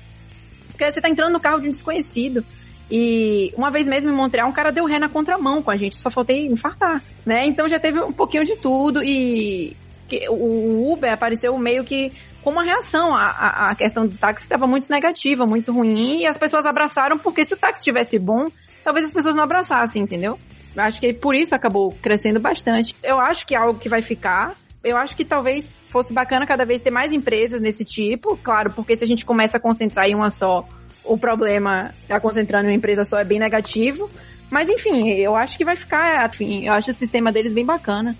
[0.68, 2.44] Porque você está entrando no carro de um desconhecido.
[2.90, 6.00] E uma vez mesmo em Montreal, um cara deu ré na contramão com a gente,
[6.00, 7.46] só faltei infartar, né?
[7.46, 9.76] Então já teve um pouquinho de tudo e
[10.28, 13.14] o Uber apareceu meio que com uma reação.
[13.14, 17.44] A, a questão do táxi estava muito negativa, muito ruim, e as pessoas abraçaram, porque
[17.44, 18.46] se o táxi estivesse bom,
[18.84, 20.38] talvez as pessoas não abraçassem, entendeu?
[20.74, 22.94] Eu acho que por isso acabou crescendo bastante.
[23.02, 24.54] Eu acho que é algo que vai ficar.
[24.84, 28.94] Eu acho que talvez fosse bacana cada vez ter mais empresas nesse tipo, claro, porque
[28.94, 30.64] se a gente começa a concentrar em uma só,
[31.02, 34.08] o problema está concentrando em uma empresa só é bem negativo.
[34.48, 38.14] Mas enfim, eu acho que vai ficar, enfim, eu acho o sistema deles bem bacana.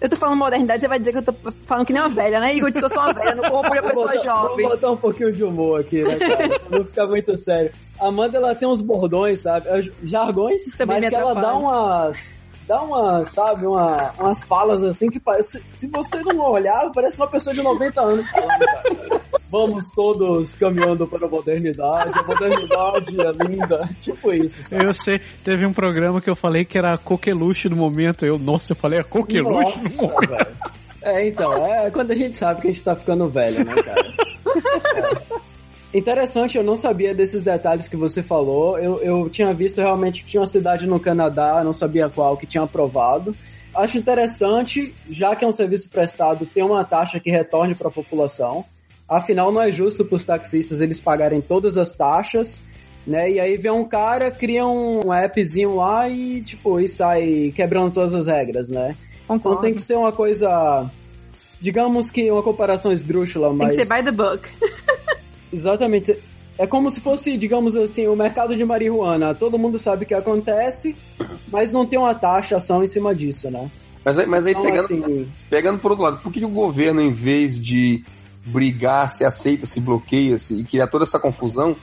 [0.00, 1.32] Eu tô falando modernidade, você vai dizer que eu tô
[1.66, 2.54] falando que nem uma velha, né?
[2.54, 4.66] Igor disse que eu sou uma velha, não corrompo a pessoa botar, jovem.
[4.66, 6.48] Vou botar um pouquinho de humor aqui, né, cara?
[6.70, 7.70] não ficar muito sério.
[7.98, 9.92] A Amanda, ela tem uns bordões, sabe?
[10.02, 12.39] Jargões, Também mas que ela dá umas
[12.70, 15.60] dá uma, sabe, uma, umas falas assim que parece.
[15.72, 19.20] Se você não olhar, parece uma pessoa de 90 anos falando, cara.
[19.50, 23.90] Vamos todos caminhando para a modernidade, a modernidade é linda.
[24.00, 24.84] Tipo isso, sabe?
[24.84, 28.24] Eu sei, teve um programa que eu falei que era a coqueluche no momento.
[28.24, 30.70] Eu, nossa, eu falei a coqueluche nossa, no momento.
[31.02, 34.00] É, então, é quando a gente sabe que a gente tá ficando velho, né, cara?
[35.34, 35.40] É.
[35.92, 38.78] Interessante, eu não sabia desses detalhes que você falou.
[38.78, 42.46] Eu, eu tinha visto realmente que tinha uma cidade no Canadá, não sabia qual, que
[42.46, 43.34] tinha aprovado.
[43.74, 47.92] Acho interessante, já que é um serviço prestado, ter uma taxa que retorne para a
[47.92, 48.64] população.
[49.08, 52.62] Afinal, não é justo para os taxistas eles pagarem todas as taxas,
[53.04, 53.28] né?
[53.28, 58.14] E aí vem um cara, cria um appzinho lá e, tipo, e sai quebrando todas
[58.14, 58.94] as regras, né?
[59.26, 59.58] Concordo.
[59.58, 60.88] Então tem que ser uma coisa.
[61.60, 63.74] Digamos que uma comparação esdrúxula, mas.
[63.74, 64.48] Tem que ser by the book.
[65.52, 66.16] Exatamente.
[66.58, 69.34] É como se fosse, digamos assim, o mercado de marihuana.
[69.34, 70.94] Todo mundo sabe o que acontece,
[71.50, 73.70] mas não tem uma taxação em cima disso, né?
[74.04, 75.28] Mas aí, mas aí então, pegando, assim...
[75.48, 78.04] pegando por outro lado, por que o governo, em vez de
[78.44, 81.76] brigar, se aceita, se bloqueia se, e criar toda essa confusão,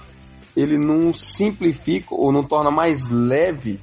[0.55, 3.79] ele não simplifica ou não torna mais leve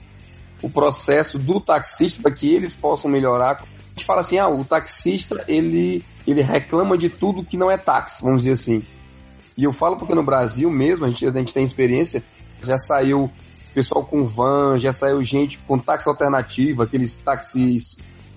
[0.62, 3.62] o processo do taxista para que eles possam melhorar.
[3.62, 7.76] A gente fala assim, ah, o taxista ele, ele reclama de tudo que não é
[7.76, 8.82] táxi, vamos dizer assim.
[9.56, 12.22] E eu falo porque no Brasil mesmo, a gente, a gente tem experiência,
[12.62, 13.30] já saiu
[13.72, 17.96] pessoal com van, já saiu gente com táxi alternativo, aqueles táxis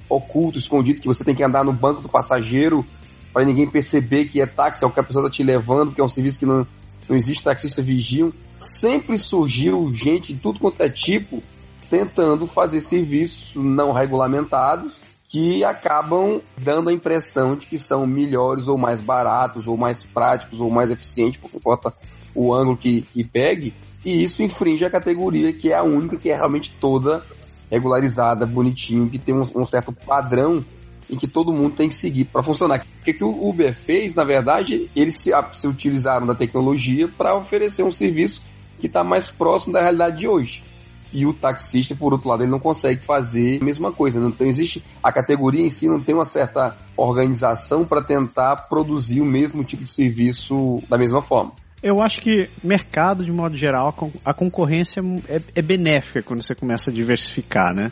[0.09, 2.85] ocultos, escondidos, que você tem que andar no banco do passageiro
[3.33, 6.01] para ninguém perceber que é táxi, é o que a pessoa está te levando, que
[6.01, 6.65] é um serviço que não,
[7.07, 8.33] não existe taxista vigiam.
[8.57, 11.43] Sempre surgiu gente de tudo quanto é tipo
[11.89, 18.77] tentando fazer serviços não regulamentados que acabam dando a impressão de que são melhores ou
[18.77, 21.93] mais baratos ou mais práticos ou mais eficientes, porque importa
[22.33, 23.73] o ângulo que, que pegue,
[24.05, 27.23] e isso infringe a categoria que é a única que é realmente toda
[27.69, 30.63] regularizada, bonitinho, que tem um, um certo padrão
[31.09, 32.85] em que todo mundo tem que seguir para funcionar.
[33.01, 37.35] O que, que o Uber fez, na verdade, eles se, se utilizaram da tecnologia para
[37.35, 38.41] oferecer um serviço
[38.79, 40.63] que está mais próximo da realidade de hoje.
[41.11, 44.19] E o taxista, por outro lado, ele não consegue fazer a mesma coisa.
[44.19, 49.21] Não tem, existe a categoria em si não tem uma certa organização para tentar produzir
[49.21, 51.53] o mesmo tipo de serviço da mesma forma.
[51.81, 53.93] Eu acho que mercado, de modo geral,
[54.25, 57.91] a concorrência é, é benéfica quando você começa a diversificar, né?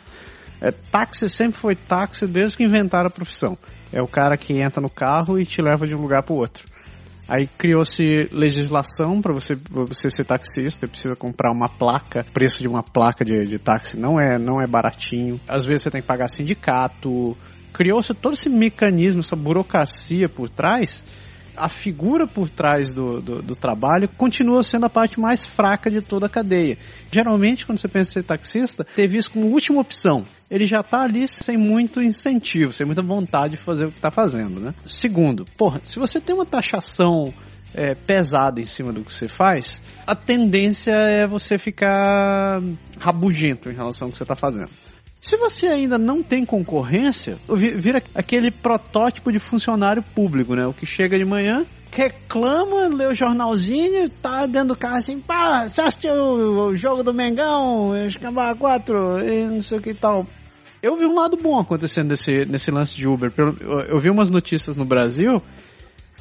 [0.60, 3.56] É, táxi sempre foi táxi desde que inventaram a profissão.
[3.92, 6.36] É o cara que entra no carro e te leva de um lugar para o
[6.36, 6.66] outro.
[7.28, 12.84] Aí criou-se legislação para você, você ser taxista, precisa comprar uma placa, preço de uma
[12.84, 15.40] placa de, de táxi não é, não é baratinho.
[15.48, 17.36] Às vezes você tem que pagar sindicato.
[17.72, 21.04] Criou-se todo esse mecanismo, essa burocracia por trás
[21.56, 26.00] a figura por trás do, do, do, trabalho continua sendo a parte mais fraca de
[26.00, 26.78] toda a cadeia.
[27.10, 30.24] Geralmente, quando você pensa em ser taxista, teve isso como última opção.
[30.50, 34.10] Ele já está ali sem muito incentivo, sem muita vontade de fazer o que está
[34.10, 34.74] fazendo, né?
[34.86, 37.32] Segundo, porra, se você tem uma taxação
[37.74, 42.60] é, pesada em cima do que você faz, a tendência é você ficar
[42.98, 44.85] rabugento em relação ao que você está fazendo.
[45.26, 50.64] Se você ainda não tem concorrência, vira aquele protótipo de funcionário público, né?
[50.68, 55.68] O que chega de manhã, reclama, lê o jornalzinho, tá dentro do carro assim, pá,
[55.68, 60.24] você assistiu o jogo do Mengão, escambar 4 e não sei o que tal.
[60.80, 63.32] Eu vi um lado bom acontecendo nesse, nesse lance de Uber.
[63.88, 65.42] Eu vi umas notícias no Brasil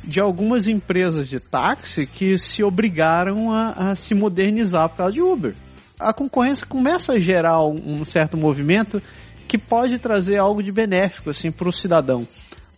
[0.04, 5.22] de algumas empresas de táxi que se obrigaram a, a se modernizar por causa de
[5.22, 5.56] Uber
[6.00, 9.02] a concorrência começa a gerar um, certo movimento
[9.48, 12.28] que pode trazer algo de benéfico assim para o cidadão.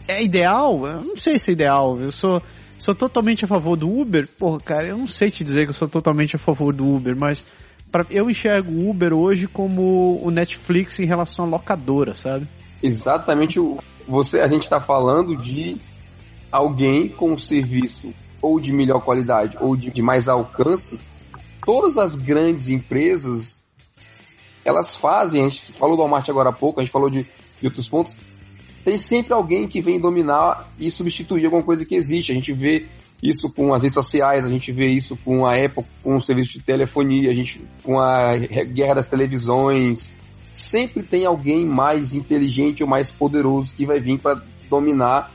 [0.08, 0.86] É ideal?
[0.86, 2.00] Eu não sei se é ideal.
[2.00, 2.42] Eu sou,
[2.78, 4.28] sou totalmente a favor do Uber.
[4.28, 7.16] Porra, cara, eu não sei te dizer que eu sou totalmente a favor do Uber,
[7.16, 7.46] mas
[7.92, 12.48] pra, eu enxergo o Uber hoje como o Netflix em relação à locadora, sabe?
[12.82, 13.60] Exatamente.
[14.08, 15.78] Você, a gente está falando de
[16.52, 20.98] alguém com um serviço ou de melhor qualidade ou de, de mais alcance
[21.68, 23.62] todas as grandes empresas
[24.64, 27.28] elas fazem, a gente falou do Walmart agora há pouco, a gente falou de,
[27.60, 28.18] de outros pontos,
[28.86, 32.32] tem sempre alguém que vem dominar e substituir alguma coisa que existe.
[32.32, 32.86] A gente vê
[33.22, 36.54] isso com as redes sociais, a gente vê isso com a Apple, com o serviço
[36.54, 40.14] de telefonia, a gente com a guerra das televisões.
[40.50, 45.34] Sempre tem alguém mais inteligente ou mais poderoso que vai vir para dominar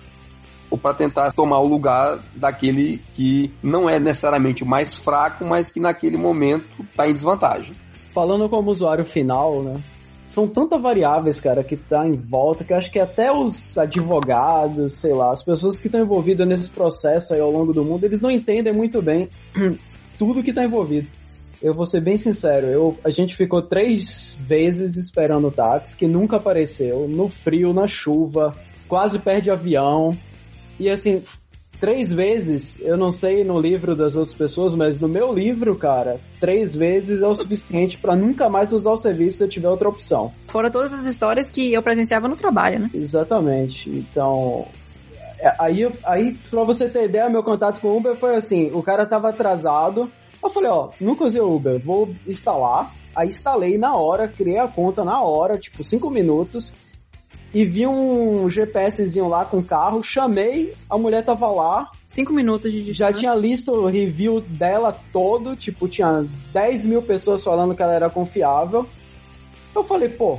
[0.72, 5.70] ou para tentar tomar o lugar daquele que não é necessariamente o mais fraco, mas
[5.70, 7.74] que naquele momento está em desvantagem.
[8.14, 9.82] Falando como usuário final, né?
[10.26, 15.12] São tantas variáveis, cara, que tá em volta, que acho que até os advogados, sei
[15.12, 18.30] lá, as pessoas que estão envolvidas nesses processos aí ao longo do mundo, eles não
[18.30, 19.28] entendem muito bem
[20.18, 21.06] tudo que está envolvido.
[21.60, 26.08] Eu vou ser bem sincero, eu, a gente ficou três vezes esperando o táxi, que
[26.08, 28.56] nunca apareceu, no frio, na chuva,
[28.88, 30.16] quase perde avião,
[30.82, 31.22] e assim,
[31.80, 36.20] três vezes, eu não sei no livro das outras pessoas, mas no meu livro, cara,
[36.40, 39.88] três vezes é o suficiente para nunca mais usar o serviço se eu tiver outra
[39.88, 40.32] opção.
[40.48, 42.90] Fora todas as histórias que eu presenciava no trabalho, né?
[42.94, 43.90] Exatamente.
[43.90, 44.66] Então,
[45.38, 48.82] é, aí, aí pra você ter ideia, meu contato com o Uber foi assim, o
[48.82, 50.10] cara tava atrasado,
[50.42, 52.92] eu falei, ó, nunca usei o Uber, vou instalar.
[53.14, 56.72] Aí instalei na hora, criei a conta na hora, tipo, cinco minutos
[57.54, 61.90] e vi um GPSzinho lá com o carro, chamei, a mulher tava lá.
[62.08, 63.12] Cinco minutos de distância.
[63.12, 67.94] Já tinha listo o review dela todo, tipo, tinha 10 mil pessoas falando que ela
[67.94, 68.86] era confiável.
[69.74, 70.38] Eu falei, pô,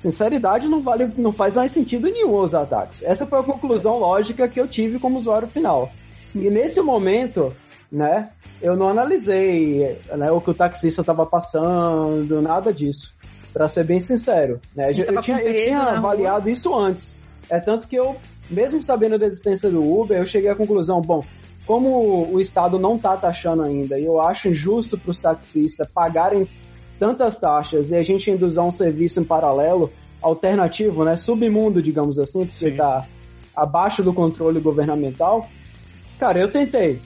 [0.00, 3.04] sinceridade não vale, não faz mais sentido nenhum usar táxi.
[3.04, 5.90] Essa foi a conclusão lógica que eu tive como usuário final.
[6.34, 7.52] E nesse momento,
[7.90, 8.30] né,
[8.62, 13.19] eu não analisei né, o que o taxista estava passando, nada disso
[13.52, 14.60] para ser bem sincero.
[14.74, 14.92] Né?
[14.92, 16.52] Eu, eu, tinha, eu tinha avaliado rua.
[16.52, 17.16] isso antes.
[17.48, 18.16] É tanto que eu,
[18.48, 21.24] mesmo sabendo da existência do Uber, eu cheguei à conclusão, bom,
[21.66, 26.48] como o Estado não está taxando ainda, e eu acho injusto para os taxistas pagarem
[26.98, 29.90] tantas taxas e a gente ainda usar um serviço em paralelo,
[30.20, 31.16] alternativo, né?
[31.16, 33.06] Submundo, digamos assim, porque está
[33.56, 35.46] abaixo do controle governamental.
[36.18, 37.00] Cara, eu tentei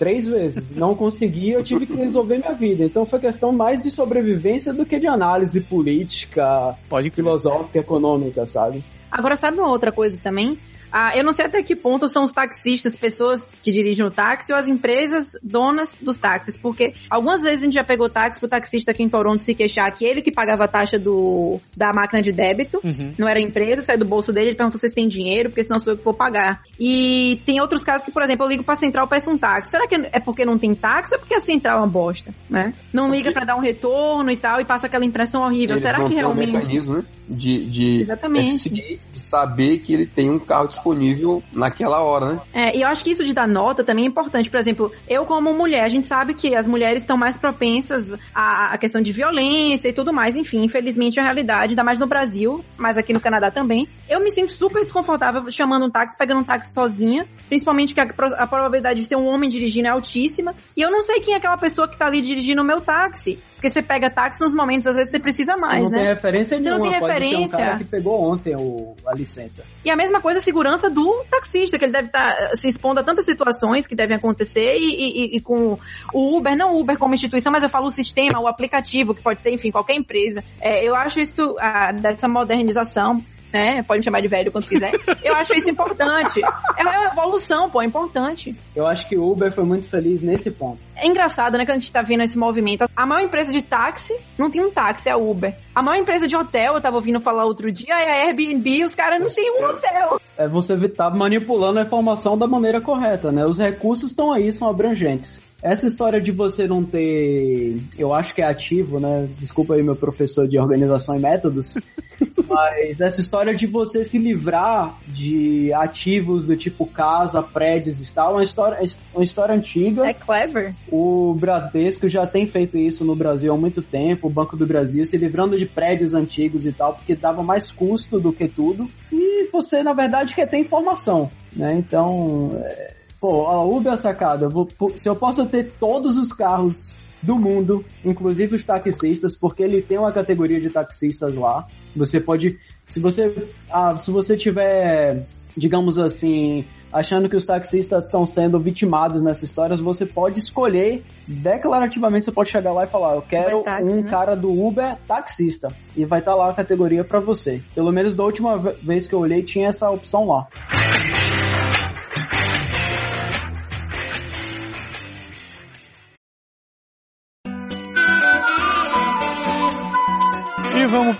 [0.00, 2.82] três vezes, não consegui, eu tive que resolver minha vida.
[2.82, 8.82] Então foi questão mais de sobrevivência do que de análise política, Pode filosófica, econômica, sabe?
[9.10, 10.56] Agora, sabe uma outra coisa também?
[10.92, 14.52] Ah, eu não sei até que ponto são os taxistas, pessoas que dirigem o táxi,
[14.52, 18.48] ou as empresas donas dos táxis, porque algumas vezes a gente já pegou táxi pro
[18.48, 22.22] taxista aqui em Toronto se queixar que ele que pagava a taxa do, da máquina
[22.22, 23.12] de débito, Uhum.
[23.18, 25.64] não era a empresa, saiu do bolso dele, ele perguntou se vocês têm dinheiro, porque
[25.64, 26.62] senão sou eu que vou pagar.
[26.78, 29.70] E tem outros casos que, por exemplo, eu ligo pra central peço um táxi.
[29.70, 32.32] Será que é porque não tem táxi ou é porque a central é uma bosta,
[32.48, 32.72] né?
[32.92, 35.74] Não liga pra dar um retorno e tal, e passa aquela impressão horrível.
[35.74, 36.52] Eles Será que têm um realmente...
[36.52, 37.04] mecanismo, né?
[37.28, 38.46] De, de, Exatamente.
[38.46, 42.40] é de seguir, de saber que ele tem um carro disponível naquela hora, né?
[42.52, 44.50] É, e eu acho que isso de dar nota também é importante.
[44.50, 48.74] Por exemplo, eu como mulher, a gente sabe que as mulheres estão mais propensas à,
[48.74, 50.36] à questão de violência e tudo mais.
[50.36, 53.88] Enfim, infelizmente é a realidade, ainda mais no Brasil, mas aqui no Canadá também.
[54.08, 57.26] Eu me sinto super desconfortável chamando um táxi, pegando um táxi sozinha.
[57.48, 60.54] Principalmente que a, a probabilidade de ser um homem dirigindo é altíssima.
[60.76, 63.38] E eu não sei quem é aquela pessoa que tá ali dirigindo o meu táxi.
[63.60, 65.98] Porque você pega táxi nos momentos, às vezes você precisa mais, não né?
[65.98, 67.58] tem referência Você não nenhuma, tem pode ser um referência.
[67.58, 69.62] cara que pegou ontem o, a licença.
[69.84, 73.02] E a mesma coisa a segurança do taxista, que ele deve estar se expondo a
[73.04, 75.76] tantas situações que devem acontecer e, e- e com
[76.14, 79.20] o Uber, não o Uber como instituição, mas eu falo o sistema, o aplicativo, que
[79.22, 80.42] pode ser, enfim, qualquer empresa.
[80.58, 83.22] É, eu acho isso, ah, dessa modernização,
[83.52, 83.82] né?
[83.82, 84.92] Pode me chamar de velho quando quiser.
[85.22, 86.40] Eu acho isso importante.
[86.76, 88.54] É uma evolução, pô, é importante.
[88.74, 90.78] Eu acho que o Uber foi muito feliz nesse ponto.
[90.96, 92.88] É engraçado, né, que a gente tá vendo esse movimento.
[92.94, 95.54] A maior empresa de táxi não tem um táxi, é a Uber.
[95.74, 98.94] A maior empresa de hotel, eu tava ouvindo falar outro dia, é a Airbnb, os
[98.94, 100.20] caras não têm um hotel.
[100.36, 103.44] É você tá manipulando a informação da maneira correta, né?
[103.46, 105.40] Os recursos estão aí, são abrangentes.
[105.62, 109.28] Essa história de você não ter, eu acho que é ativo, né?
[109.38, 111.76] Desculpa aí meu professor de organização e métodos,
[112.48, 118.32] mas essa história de você se livrar de ativos do tipo casa, prédios e tal,
[118.32, 120.06] é uma história, é uma história antiga.
[120.06, 120.74] É clever.
[120.90, 125.04] O Bradesco já tem feito isso no Brasil há muito tempo, o Banco do Brasil
[125.04, 128.88] se livrando de prédios antigos e tal, porque dava mais custo do que tudo.
[129.12, 131.74] E você, na verdade, quer ter informação, né?
[131.76, 134.46] Então, é, pô, a Uber é sacada.
[134.46, 139.62] Eu vou- se eu posso ter todos os carros do mundo, inclusive os taxistas, porque
[139.62, 141.66] ele tem uma categoria de taxistas lá.
[141.94, 148.24] Você pode, se você, ah, se você tiver, digamos assim, achando que os taxistas estão
[148.24, 153.22] sendo vitimados nessas histórias, você pode escolher declarativamente, você pode chegar lá e falar, eu
[153.22, 154.10] quero táxi, um né?
[154.10, 157.60] cara do Uber taxista e vai estar lá a categoria pra você.
[157.74, 160.48] Pelo menos da última ve- vez que eu olhei tinha essa opção lá.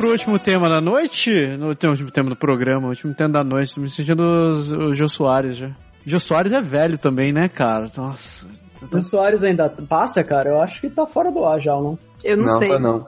[0.01, 1.31] Pro último tema da noite?
[1.59, 3.75] No tem o último tema do programa, o último tema da noite.
[3.75, 5.71] Tô me sentindo os- o Jô Soares já.
[6.07, 7.85] Jô Soares é velho também, né, cara?
[7.97, 8.47] Nossa.
[8.95, 10.49] O Soares ainda passa, cara?
[10.51, 11.99] Eu acho que tá fora do ar já, não?
[12.25, 12.69] Eu não, sei.
[12.69, 13.05] tá não.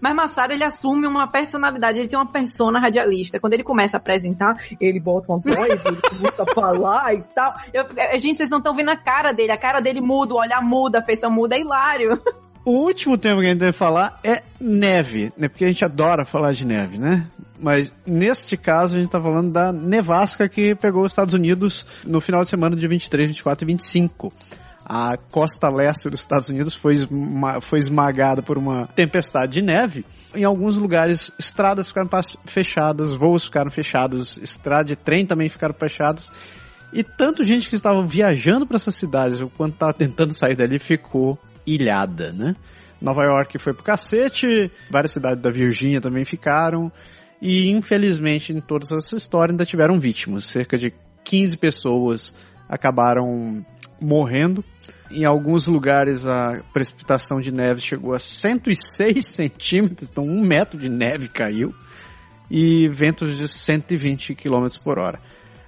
[0.00, 3.40] Mas Massaro, ele assume uma personalidade, ele tem uma persona radialista.
[3.40, 7.52] Quando ele começa a apresentar, ele bota uma voz, ele começa a falar e tal.
[7.74, 9.50] Eu- é, gente, vocês não estão vendo a cara dele.
[9.50, 12.20] A cara dele muda, o olhar muda, a feição muda, é hilário.
[12.64, 15.48] O último tema que a gente deve falar é neve, né?
[15.48, 17.26] Porque a gente adora falar de neve, né?
[17.58, 22.20] Mas neste caso a gente tá falando da nevasca que pegou os Estados Unidos no
[22.20, 24.32] final de semana de 23, 24 e 25.
[24.84, 30.04] A costa leste dos Estados Unidos foi, esma foi esmagada por uma tempestade de neve.
[30.34, 32.10] Em alguns lugares, estradas ficaram
[32.44, 36.30] fechadas, voos ficaram fechados, estrada de trem também ficaram fechados.
[36.92, 41.38] E tanto gente que estava viajando para essas cidades, quanto estava tentando sair dali, ficou
[41.74, 42.56] ilhada, né?
[43.00, 46.92] Nova York foi pro cacete, várias cidades da Virgínia também ficaram.
[47.40, 50.44] E infelizmente em todas essas histórias ainda tiveram vítimas.
[50.44, 50.92] Cerca de
[51.24, 52.34] 15 pessoas
[52.68, 53.64] acabaram
[54.00, 54.62] morrendo.
[55.10, 60.88] Em alguns lugares a precipitação de neve chegou a 106 centímetros, então um metro de
[60.90, 61.74] neve caiu.
[62.50, 65.20] E ventos de 120 km por hora.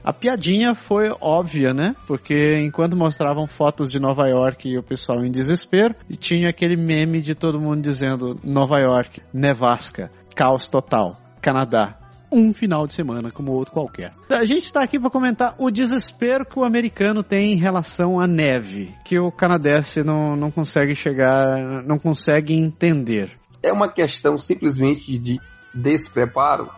[0.05, 1.95] A piadinha foi óbvia, né?
[2.07, 6.77] Porque enquanto mostravam fotos de Nova York e o pessoal em desespero, e tinha aquele
[6.77, 11.99] meme de todo mundo dizendo Nova York, nevasca, caos total, Canadá.
[12.33, 14.11] Um final de semana como outro qualquer.
[14.31, 18.27] A gente está aqui para comentar o desespero que o americano tem em relação à
[18.27, 23.31] neve, que o canadense não, não consegue chegar, não consegue entender.
[23.63, 25.39] É uma questão simplesmente de
[25.75, 26.71] despreparo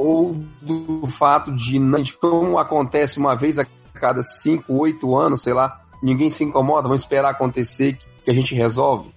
[0.00, 5.42] ou do fato de, não- de como acontece uma vez a cada 5, 8 anos,
[5.42, 9.10] sei lá, ninguém se incomoda, vamos esperar acontecer que a gente resolve.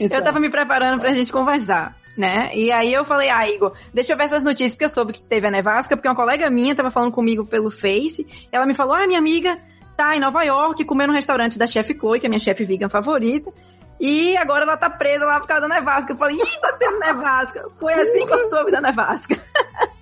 [0.00, 0.18] Então.
[0.18, 1.96] Eu tava me preparando pra gente conversar.
[2.16, 2.50] Né?
[2.52, 5.22] E aí eu falei, ah, Igor, deixa eu ver essas notícias, porque eu soube que
[5.22, 8.94] teve a nevasca, porque uma colega minha tava falando comigo pelo Face, ela me falou,
[8.94, 9.54] ah, minha amiga
[9.96, 12.88] tá em Nova York comendo no restaurante da chefe Chloe, que é minha chefe vegan
[12.88, 13.52] favorita,
[14.00, 16.12] e agora ela tá presa lá por causa da nevasca.
[16.12, 17.68] Eu falei, ih, tá tendo nevasca.
[17.78, 19.40] Foi assim que eu soube da nevasca.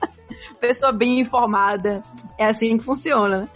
[0.67, 2.03] Pessoa bem informada.
[2.37, 3.49] É assim que funciona, né?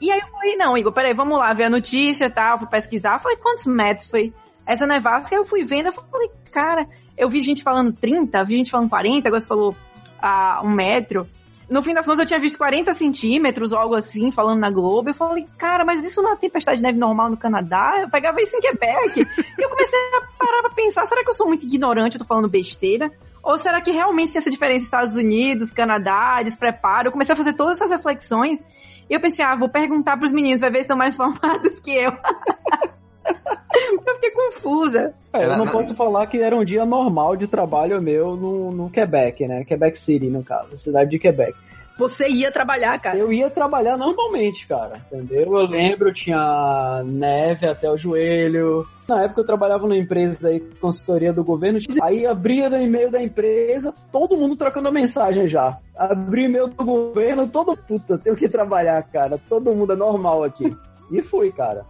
[0.00, 2.68] E aí eu falei, não, Igor, peraí, vamos lá ver a notícia e tal, fui
[2.68, 3.18] pesquisar.
[3.18, 4.32] Falei, quantos metros foi
[4.66, 5.34] essa nevasca?
[5.34, 6.86] Eu fui vendo, eu falei, cara,
[7.16, 9.76] eu vi gente falando 30, vi gente falando 40, agora você falou
[10.20, 11.28] ah, um metro.
[11.68, 15.10] No fim das contas, eu tinha visto 40 centímetros ou algo assim, falando na Globo.
[15.10, 17.96] Eu falei, cara, mas isso não é tempestade de neve normal no Canadá?
[17.98, 19.20] Eu pegava isso em Quebec.
[19.20, 22.24] e eu comecei a parar pra pensar, será que eu sou muito ignorante, eu tô
[22.24, 23.12] falando besteira?
[23.48, 27.08] Ou será que realmente tem essa diferença Estados Unidos, Canadá, despreparo?
[27.08, 28.62] Eu comecei a fazer todas essas reflexões.
[29.08, 31.96] E eu pensei, ah, vou perguntar pros meninos, vai ver se estão mais formados que
[31.96, 32.12] eu.
[34.06, 35.14] eu fiquei confusa.
[35.32, 38.90] É, eu não posso falar que era um dia normal de trabalho meu no, no
[38.90, 39.64] Quebec, né?
[39.64, 41.54] Quebec City, no caso, cidade de Quebec.
[41.98, 43.18] Você ia trabalhar, cara?
[43.18, 44.94] Eu ia trabalhar normalmente, cara.
[45.12, 45.44] Entendeu?
[45.44, 48.86] Eu lembro, tinha neve até o joelho.
[49.06, 51.80] Na época eu trabalhava numa empresa aí, consultoria do governo.
[52.02, 55.78] Aí abria no e-mail da empresa, todo mundo trocando mensagem já.
[55.96, 59.38] Abri e-mail do governo, todo puta, tenho que trabalhar, cara.
[59.48, 60.74] Todo mundo é normal aqui.
[61.10, 61.86] E fui, cara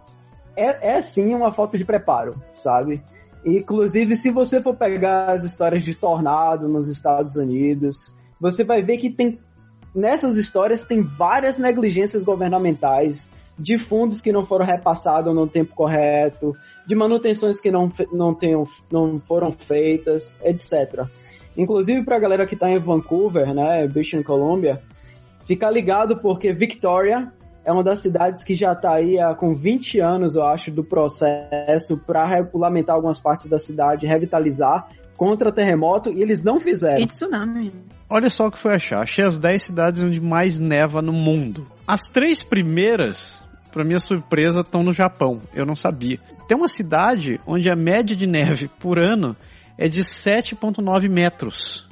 [0.59, 3.01] é, é sim uma falta de preparo, sabe?
[3.45, 8.97] Inclusive, se você for pegar as histórias de tornado nos Estados Unidos, você vai ver
[8.97, 9.39] que tem
[9.93, 16.55] nessas histórias tem várias negligências governamentais, de fundos que não foram repassados no tempo correto,
[16.87, 21.05] de manutenções que não, não, tenham, não foram feitas, etc.
[21.57, 24.81] Inclusive para a galera que está em Vancouver, né, British Columbia,
[25.45, 27.31] fica ligado porque Victoria
[27.65, 30.83] é uma das cidades que já está aí há, com 20 anos, eu acho, do
[30.83, 37.01] processo para regulamentar algumas partes da cidade, revitalizar contra terremoto, e eles não fizeram.
[37.01, 37.73] E tsunami.
[38.09, 39.01] Olha só o que foi achar.
[39.01, 41.67] Achei as 10 cidades onde mais neva no mundo.
[41.85, 43.37] As três primeiras,
[43.69, 45.41] para minha surpresa, estão no Japão.
[45.53, 46.17] Eu não sabia.
[46.47, 49.35] Tem uma cidade onde a média de neve por ano
[49.77, 51.85] é de 7,9 metros.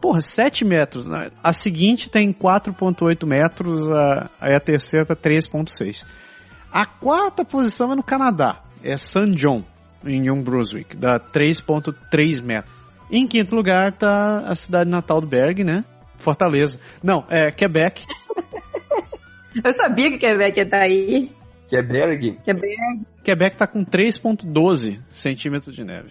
[0.00, 1.06] Porra, 7 metros.
[1.06, 1.30] Né?
[1.44, 6.06] A seguinte tem 4,8 metros, a, aí a terceira tá 3,6.
[6.72, 9.64] A quarta posição é no Canadá, é San John,
[10.04, 12.74] em New Brunswick, dá 3,3 metros.
[13.10, 15.84] Em quinto lugar tá a cidade natal do Berg, né?
[16.16, 16.78] Fortaleza.
[17.02, 18.06] Não, é Quebec.
[19.64, 21.30] Eu sabia que Quebec ia estar tá aí.
[21.68, 22.38] Quebec?
[22.44, 22.76] Quebec.
[23.24, 26.10] Quebec tá com 3,12 centímetros de neve.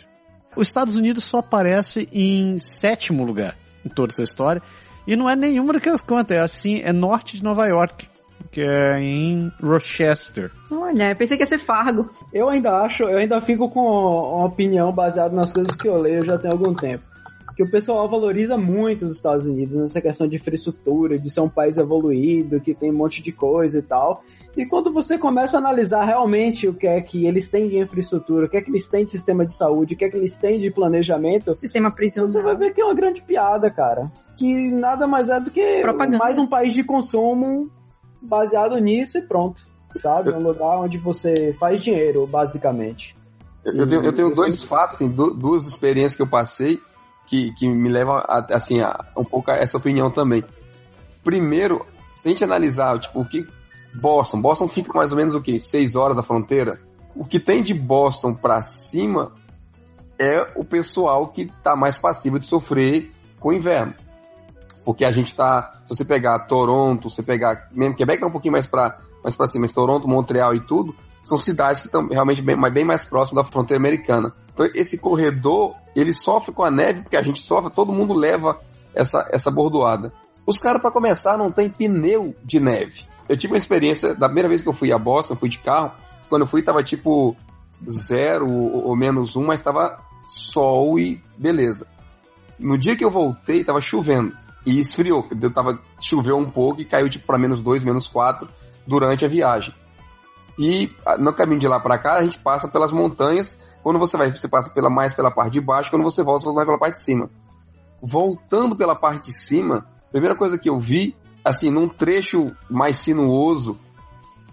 [0.56, 4.62] Os Estados Unidos só aparece em sétimo lugar em toda essa história.
[5.08, 8.09] E não é nenhuma daquelas contas, é assim, é norte de Nova York,
[8.52, 10.52] que é em Rochester.
[10.72, 12.10] Olha, eu pensei que ia ser Fargo.
[12.34, 16.26] Eu ainda acho, eu ainda fico com uma opinião baseada nas coisas que eu leio
[16.26, 17.04] já tem algum tempo.
[17.56, 21.50] Que o pessoal valoriza muito os Estados Unidos nessa questão de infraestrutura, de ser um
[21.50, 24.24] país evoluído, que tem um monte de coisa e tal.
[24.56, 28.46] E quando você começa a analisar realmente o que é que eles têm de infraestrutura,
[28.46, 30.38] o que é que eles têm de sistema de saúde, o que é que eles
[30.38, 32.32] têm de planejamento, sistema prisional.
[32.32, 34.10] Você vai ver que é uma grande piada, cara.
[34.38, 36.18] Que nada mais é do que Propaganda.
[36.18, 37.70] mais um país de consumo
[38.22, 39.61] baseado nisso e pronto.
[40.01, 40.32] Sabe?
[40.32, 43.15] Um lugar onde você faz dinheiro, basicamente.
[43.65, 46.80] Eu tenho, eu tenho dois fatos, assim, duas experiências que eu passei
[47.30, 50.43] que, que me levam a, assim, a, um pouco a essa opinião também.
[51.24, 53.47] Primeiro, se a gente analisar tipo, o que
[53.93, 54.41] Boston.
[54.41, 55.59] Boston fica mais ou menos o quê?
[55.59, 56.80] Seis horas da fronteira.
[57.15, 59.34] O que tem de Boston para cima
[60.17, 63.93] é o pessoal que está mais passível de sofrer com o inverno.
[64.90, 68.54] Porque a gente está, se você pegar Toronto, você pegar, mesmo Quebec é um pouquinho
[68.54, 72.42] mais para mais para cima, mas Toronto, Montreal e tudo, são cidades que estão realmente
[72.42, 74.34] bem, bem mais próximas da fronteira americana.
[74.54, 78.60] Então esse corredor, ele sofre com a neve, porque a gente sofre, todo mundo leva
[78.96, 80.14] essa, essa bordoada.
[80.46, 84.50] Os caras, para começar, não tem pneu de neve eu tive uma experiência, da primeira
[84.50, 85.92] vez que eu fui a Boston, fui de carro,
[86.28, 87.38] quando eu fui tava tipo
[87.88, 91.86] zero ou menos um, mas tava sol e beleza.
[92.58, 94.36] No dia que eu voltei, tava chovendo
[94.66, 95.28] e esfriou.
[95.41, 98.49] Eu tava, choveu um pouco e caiu tipo para menos dois, menos quatro
[98.86, 99.74] durante a viagem.
[100.57, 103.57] E no caminho de lá para cá, a gente passa pelas montanhas.
[103.82, 106.53] Quando você vai, você passa pela mais pela parte de baixo, quando você volta, você
[106.53, 107.30] vai pela parte de cima.
[108.01, 112.97] Voltando pela parte de cima, a primeira coisa que eu vi assim, num trecho mais
[112.97, 113.80] sinuoso,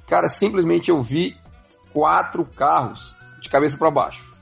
[0.07, 1.37] cara, simplesmente eu vi
[1.93, 4.35] quatro carros de cabeça para baixo.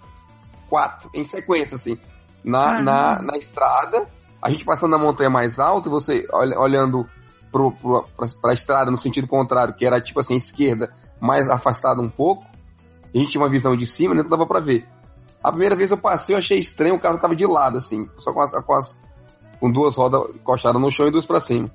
[0.68, 1.98] Quatro, em sequência, assim.
[2.44, 4.06] Na, na, na estrada,
[4.44, 7.08] a gente passando na montanha mais alta, você olhando
[7.50, 12.44] para a estrada no sentido contrário, que era tipo assim, esquerda, mais afastada um pouco,
[13.14, 14.86] a gente tinha uma visão de cima, não dava pra ver.
[15.42, 18.34] A primeira vez eu passei, eu achei estranho, o carro tava de lado, assim, só
[18.34, 18.98] com as, com, as,
[19.58, 21.70] com duas rodas encostadas no chão e duas para cima.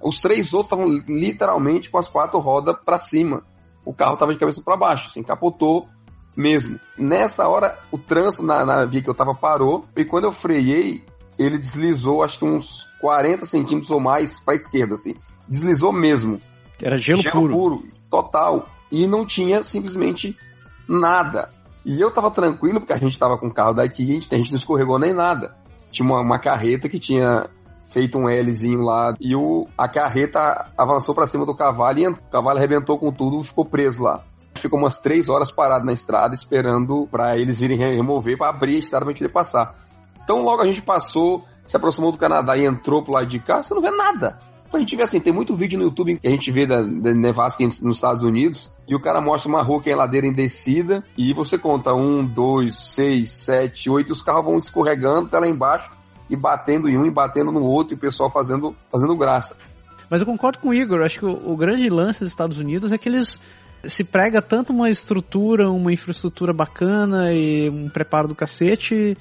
[0.00, 3.42] Os três outros estavam literalmente com as quatro rodas para cima.
[3.84, 5.88] O carro tava de cabeça para baixo, assim, capotou
[6.36, 6.78] mesmo.
[6.96, 11.04] Nessa hora, o trânsito na, na via que eu tava parou, e quando eu freiei,
[11.38, 15.14] ele deslizou acho que uns 40 centímetros ou mais para esquerda, assim.
[15.48, 16.38] Deslizou mesmo.
[16.82, 17.54] Era gelo, gelo puro.
[17.54, 17.88] puro.
[18.10, 18.68] Total.
[18.90, 20.36] E não tinha simplesmente
[20.88, 21.50] nada.
[21.84, 24.38] E eu tava tranquilo, porque a gente tava com o carro daqui, a gente, a
[24.38, 25.54] gente não escorregou nem nada.
[25.90, 27.48] Tinha uma, uma carreta que tinha
[27.92, 32.16] feito um Lzinho lá, e o, a carreta avançou para cima do cavalo, e o
[32.30, 34.22] cavalo arrebentou com tudo, ficou preso lá.
[34.54, 38.78] Ficou umas três horas parado na estrada, esperando para eles virem remover, para abrir a
[38.78, 39.87] estrada pra gente passar.
[40.28, 43.62] Então logo a gente passou, se aproximou do Canadá e entrou pro lado de cá,
[43.62, 44.36] você não vê nada.
[44.70, 47.14] A gente vê assim, tem muito vídeo no YouTube que a gente vê da, da
[47.14, 51.02] nevasca nos Estados Unidos e o cara mostra uma rua que é ladeira em descida
[51.16, 55.88] e você conta um, dois, seis, sete, oito, os carros vão escorregando até lá embaixo
[56.28, 59.56] e batendo em um e batendo no outro e o pessoal fazendo, fazendo graça.
[60.10, 62.92] Mas eu concordo com o Igor, acho que o, o grande lance dos Estados Unidos
[62.92, 63.40] é que eles
[63.82, 69.16] se prega tanto uma estrutura, uma infraestrutura bacana e um preparo do cacete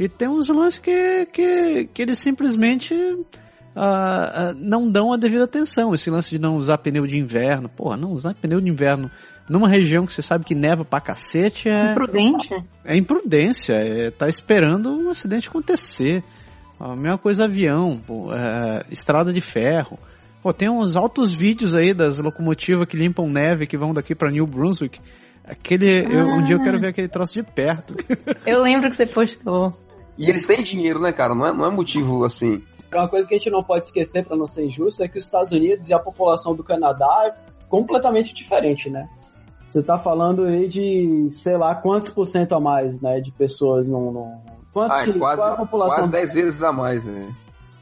[0.00, 5.44] e tem uns lances que, que, que eles simplesmente uh, uh, não dão a devida
[5.44, 5.92] atenção.
[5.92, 7.68] Esse lance de não usar pneu de inverno.
[7.68, 9.10] Porra, não usar pneu de inverno
[9.46, 11.90] numa região que você sabe que neva pra cacete é.
[11.92, 12.48] Imprudente.
[12.82, 13.74] É imprudência.
[13.74, 16.24] É, tá esperando um acidente acontecer.
[16.78, 19.98] A mesma coisa avião, pô, é, estrada de ferro.
[20.42, 24.30] Pô, tem uns altos vídeos aí das locomotivas que limpam neve que vão daqui para
[24.30, 24.98] New Brunswick.
[25.44, 26.10] Aquele, ah.
[26.10, 27.94] eu, um dia eu quero ver aquele troço de perto.
[28.46, 29.74] Eu lembro que você postou.
[30.20, 31.34] E eles têm dinheiro, né, cara?
[31.34, 32.62] Não é, não é motivo assim.
[32.92, 35.24] Uma coisa que a gente não pode esquecer, para não ser injusto, é que os
[35.24, 37.34] Estados Unidos e a população do Canadá é
[37.68, 39.08] completamente diferente, né?
[39.70, 43.88] Você tá falando aí de, sei lá, quantos por cento a mais, né, de pessoas
[43.88, 44.12] no...
[44.12, 44.42] no...
[44.72, 47.34] Quanto ah, é quase, qual é a população quase 10 vezes a mais, né?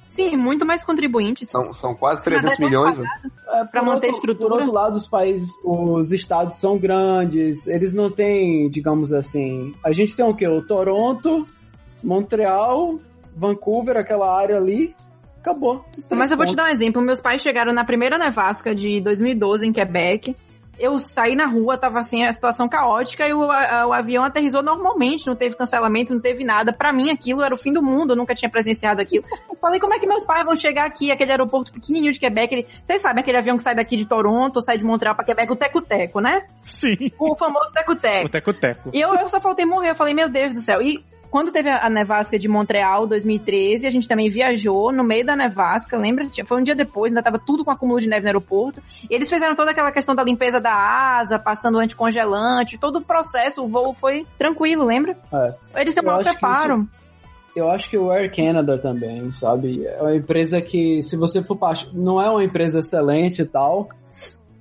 [0.06, 1.48] Sim, muito mais contribuintes.
[1.48, 2.96] São, são quase 300 milhões.
[2.96, 3.06] Né?
[3.48, 4.48] É, para manter a estrutura.
[4.48, 9.74] Por outro lado, os países, os estados são grandes, eles não têm, digamos assim.
[9.84, 10.48] A gente tem o quê?
[10.48, 11.46] O Toronto,
[12.02, 12.96] Montreal,
[13.34, 14.94] Vancouver, aquela área ali,
[15.40, 15.84] acabou.
[16.10, 17.02] Mas eu vou te dar um exemplo.
[17.02, 20.36] Meus pais chegaram na primeira nevasca de 2012 em Quebec.
[20.78, 24.62] Eu saí na rua, tava assim, a situação caótica e o, a, o avião aterrizou
[24.62, 26.72] normalmente, não teve cancelamento, não teve nada.
[26.72, 29.24] Para mim aquilo era o fim do mundo, eu nunca tinha presenciado aquilo.
[29.50, 32.54] Eu falei, como é que meus pais vão chegar aqui, aquele aeroporto pequenininho de Quebec?
[32.54, 35.52] Ele, vocês sabem aquele avião que sai daqui de Toronto, sai de Montreal para Quebec,
[35.52, 36.46] o Teco-Teco, né?
[36.62, 37.10] Sim.
[37.18, 38.26] O famoso Teco-Teco.
[38.26, 38.90] O Teco-Teco.
[38.94, 40.80] E eu, eu só faltei morrer, eu falei, meu Deus do céu.
[40.80, 45.36] E quando teve a nevasca de Montreal, 2013, a gente também viajou no meio da
[45.36, 46.26] nevasca, lembra?
[46.46, 48.82] Foi um dia depois, ainda tava tudo com acúmulo de neve no aeroporto.
[49.08, 53.62] E eles fizeram toda aquela questão da limpeza da asa, passando anticongelante, todo o processo,
[53.62, 55.16] o voo foi tranquilo, lembra?
[55.32, 55.80] É.
[55.80, 56.80] Eles têm um preparo.
[56.82, 57.08] Isso
[57.58, 59.84] eu acho que o Air Canada também, sabe?
[59.84, 61.58] É uma empresa que, se você for
[61.92, 63.88] não é uma empresa excelente e tal,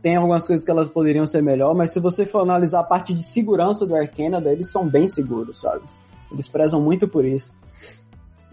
[0.01, 3.13] tem algumas coisas que elas poderiam ser melhor, mas se você for analisar a parte
[3.13, 5.81] de segurança do Air Canada, eles são bem seguros, sabe?
[6.31, 7.51] Eles prezam muito por isso.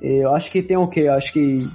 [0.01, 1.03] Eu acho que tem o quê?
[1.03, 1.66] Eu acho que.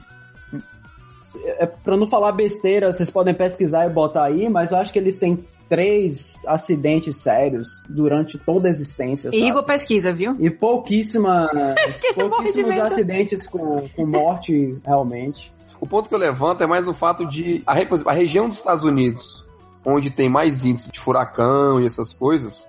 [1.43, 4.99] É, pra não falar besteira, vocês podem pesquisar e botar aí, mas eu acho que
[4.99, 9.29] eles têm três acidentes sérios durante toda a existência.
[9.31, 10.35] E Igor pesquisa, viu?
[10.39, 11.51] E pouquíssimas,
[12.15, 15.53] pouquíssimos acidentes com, com morte, realmente.
[15.79, 17.73] O ponto que eu levanto é mais o fato de a,
[18.05, 19.45] a região dos Estados Unidos,
[19.85, 22.67] onde tem mais índice de furacão e essas coisas,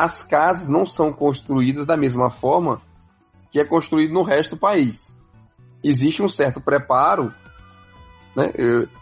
[0.00, 2.80] as casas não são construídas da mesma forma
[3.50, 5.14] que é construído no resto do país.
[5.84, 7.30] Existe um certo preparo,
[8.34, 8.50] né?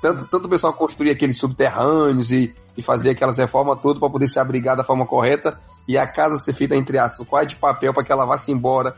[0.02, 4.26] tanto, tanto o pessoal construir aqueles subterrâneos e, e fazer aquelas reformas todas para poder
[4.26, 7.94] se abrigar da forma correta e a casa ser feita, entre aspas, quase de papel
[7.94, 8.96] para que ela vá-se embora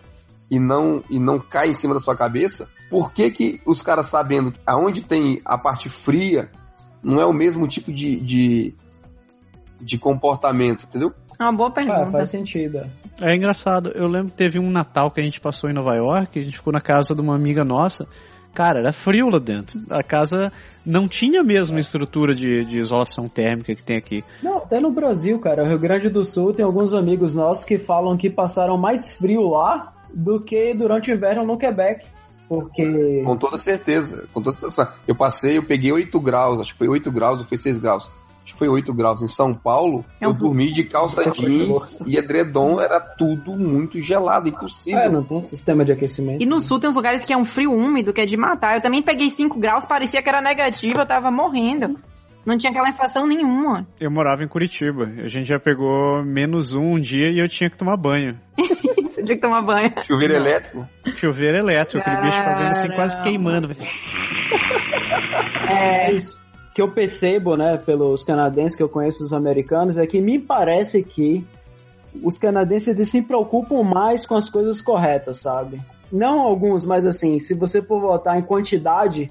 [0.51, 2.67] e não, e não caia em cima da sua cabeça.
[2.89, 6.51] Por que, que os caras sabendo aonde tem a parte fria
[7.03, 8.75] não é o mesmo tipo de, de,
[9.83, 11.13] de comportamento, entendeu?
[11.41, 12.03] É uma boa pergunta.
[12.03, 12.87] Ah, faz sentido.
[13.19, 13.91] É engraçado.
[13.95, 16.59] Eu lembro que teve um Natal que a gente passou em Nova York, a gente
[16.59, 18.07] ficou na casa de uma amiga nossa.
[18.53, 19.81] Cara, era frio lá dentro.
[19.89, 20.53] A casa
[20.85, 21.81] não tinha a mesma é.
[21.81, 24.23] estrutura de, de isolação térmica que tem aqui.
[24.43, 25.65] Não, até no Brasil, cara.
[25.65, 29.49] O Rio Grande do Sul tem alguns amigos nossos que falam que passaram mais frio
[29.49, 32.05] lá do que durante o inverno no Quebec.
[32.47, 33.23] Porque.
[33.25, 34.27] Com toda certeza.
[34.35, 34.93] Com toda certeza.
[35.09, 38.11] Eu passei, eu peguei 8 graus, acho que foi 8 graus ou foi 6 graus
[38.51, 42.01] acho que foi 8 graus em São Paulo, é um eu dormi de calça jeans
[42.05, 44.99] e edredom, era tudo muito gelado, impossível.
[44.99, 46.43] É, não tem sistema de aquecimento.
[46.43, 48.77] E no sul tem uns lugares que é um frio úmido, que é de matar.
[48.77, 51.99] Eu também peguei 5 graus, parecia que era negativo, eu tava morrendo.
[52.45, 53.87] Não tinha calefação nenhuma.
[54.01, 55.05] Eu morava em Curitiba.
[55.23, 58.41] A gente já pegou menos um um dia e eu tinha que tomar banho.
[58.57, 59.93] Você tinha que tomar banho.
[60.03, 60.89] Chuveiro elétrico.
[61.17, 63.71] Chuveiro elétrico, aquele bicho fazendo assim, quase queimando.
[65.73, 66.41] É isso
[66.75, 71.03] que eu percebo, né, pelos canadenses que eu conheço os americanos, é que me parece
[71.03, 71.45] que
[72.23, 75.81] os canadenses se preocupam mais com as coisas corretas, sabe?
[76.11, 79.29] Não alguns, mas assim, se você for votar em quantidade,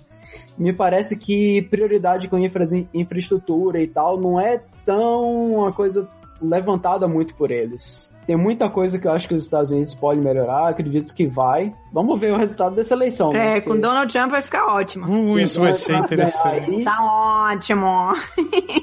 [0.57, 2.63] me parece que prioridade com infra
[2.93, 6.07] infraestrutura e tal não é tão uma coisa
[6.41, 8.08] levantada muito por eles.
[8.29, 11.73] Tem muita coisa que eu acho que os Estados Unidos podem melhorar, acredito que vai.
[11.91, 13.33] Vamos ver o resultado dessa eleição.
[13.33, 13.57] né?
[13.57, 15.07] É, com Porque Donald Trump vai ficar ótimo.
[15.07, 16.69] Uh, isso vai ser interessante.
[16.69, 18.13] aí, Tá ótimo.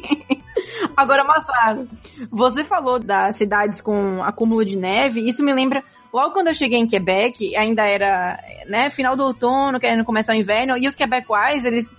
[0.97, 1.87] Agora, Massaro,
[2.29, 5.85] você falou das cidades com acúmulo de neve, isso me lembra.
[6.13, 10.37] Logo quando eu cheguei em Quebec, ainda era né, final do outono, querendo começar o
[10.37, 11.95] inverno, e os quebecois, eles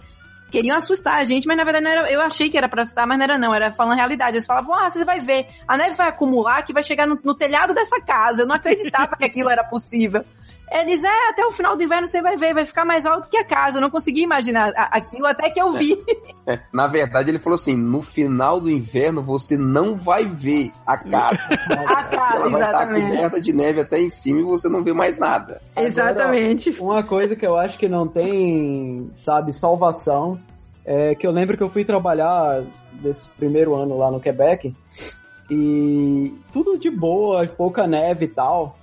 [0.49, 3.07] queriam assustar a gente, mas na verdade não era, eu achei que era pra assustar,
[3.07, 4.37] mas não era não, era falando realidade.
[4.37, 7.35] Eles falavam, ah, você vai ver, a neve vai acumular que vai chegar no, no
[7.35, 8.41] telhado dessa casa.
[8.41, 10.23] Eu não acreditava que aquilo era possível.
[10.69, 13.37] Eles, é, até o final do inverno você vai ver, vai ficar mais alto que
[13.37, 13.77] a casa.
[13.77, 15.97] Eu não consegui imaginar aquilo até que eu vi.
[16.45, 20.97] É, na verdade, ele falou assim: no final do inverno você não vai ver a
[20.97, 21.39] casa.
[21.87, 23.15] A casa, Ela vai estar exatamente.
[23.15, 25.61] coberta de neve até em cima e você não vê mais nada.
[25.75, 26.69] Exatamente.
[26.79, 30.39] Uma coisa que eu acho que não tem, sabe, salvação,
[30.85, 32.63] é que eu lembro que eu fui trabalhar
[32.93, 34.71] desse primeiro ano lá no Quebec
[35.49, 38.75] e tudo de boa, pouca neve e tal.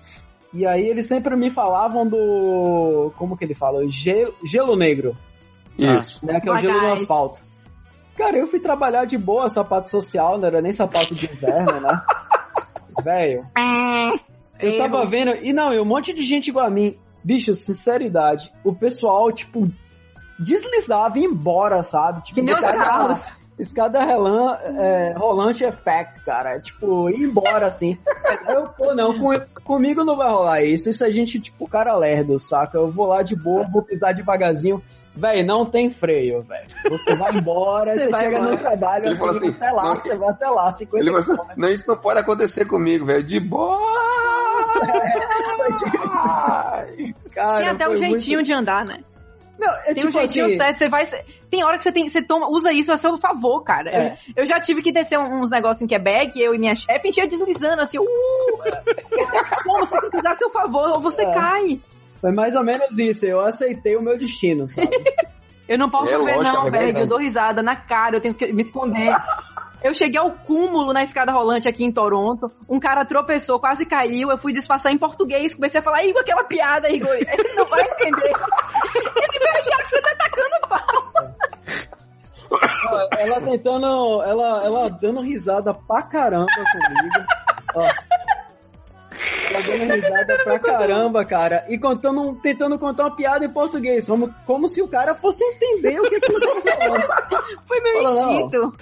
[0.55, 3.12] E aí eles sempre me falavam do.
[3.18, 3.86] Como que ele fala?
[3.88, 5.16] Gelo, gelo negro,
[5.76, 6.24] Isso.
[6.24, 6.40] né?
[6.40, 7.40] Que é o gelo no asfalto.
[8.16, 12.00] Cara, eu fui trabalhar de boa, sapato social, não era nem sapato de inverno, né?
[13.02, 13.40] Velho,
[14.61, 16.96] eu tava vendo, e não, e um monte de gente igual a mim.
[17.24, 19.68] Bicho, sinceridade, o pessoal, tipo,
[20.38, 22.22] deslizava e ia embora, sabe?
[22.22, 23.34] Tipo, Que nem os carros.
[23.59, 26.59] Escada relan, é, rolante effect, cara.
[26.61, 27.96] Tipo, ir embora assim.
[28.48, 30.90] Eu, pô, não, com- comigo não vai rolar isso.
[30.90, 32.76] Isso a gente, tipo, cara lerdo, saca?
[32.78, 34.82] Eu vou lá de boa, vou pisar devagarzinho.
[35.16, 36.66] Véi, não tem freio, velho.
[36.90, 38.50] Você vai embora, Você você, vai chega embora.
[38.50, 40.00] no trabalho, Ele assim, falou assim, até lá, não.
[40.00, 43.22] você vai até lá, 50 Ele assim: não, isso não pode acontecer comigo, velho.
[43.22, 43.78] De boa!
[47.32, 48.98] Cara, Tem até um jeitinho muito- de andar, né?
[49.59, 51.07] Não, é Tem um tipo jeitinho assim, certo, você vai.
[51.50, 52.09] Tem hora que você tem.
[52.09, 53.88] Você toma, usa isso a seu favor, cara.
[53.90, 54.18] É.
[54.36, 57.00] Eu, eu já tive que descer um- uns negócios em Quebec, eu e minha chefe,
[57.00, 58.05] a gente ia deslizando assim, uh!
[59.64, 61.32] Pô, você tem que usar a seu favor, ou você É.
[61.34, 61.80] cai.
[62.20, 63.24] Foi mais ou menos isso.
[63.26, 64.88] Eu aceitei o meu destino, sabe?
[65.66, 66.98] Eu não posso É, ver, lógico, não, velho.
[66.98, 69.14] é Eu dou risada na cara, eu tenho que me esconder.
[69.85, 72.47] Eu cheguei ao cúmulo na escada rolante aqui em Toronto.
[72.66, 74.30] Um cara tropeçou, quase caiu.
[74.30, 75.55] Eu fui disfarçar em português.
[75.55, 77.12] Comecei a falar, Igor, aquela piada, Igor.
[77.14, 78.32] Ele não vai entender.
[78.32, 81.05] Ele vai achar que você tá tacando pau.
[83.18, 84.22] Ela tentando.
[84.22, 87.26] Ela, ela dando risada pra caramba comigo.
[87.74, 88.14] Ó.
[89.51, 91.64] Ela dando risada pra caramba, cara.
[91.68, 94.07] E contando, um- tentando contar uma piada em português.
[94.07, 97.05] Como, como se o cara fosse entender o que, que eu tô falando.
[97.66, 98.72] Foi meu Fala, instinto.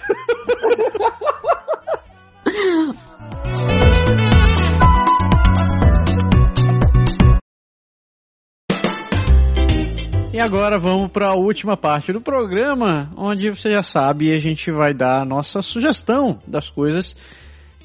[10.33, 14.71] E agora vamos para a última parte do programa, onde você já sabe, a gente
[14.71, 17.15] vai dar a nossa sugestão das coisas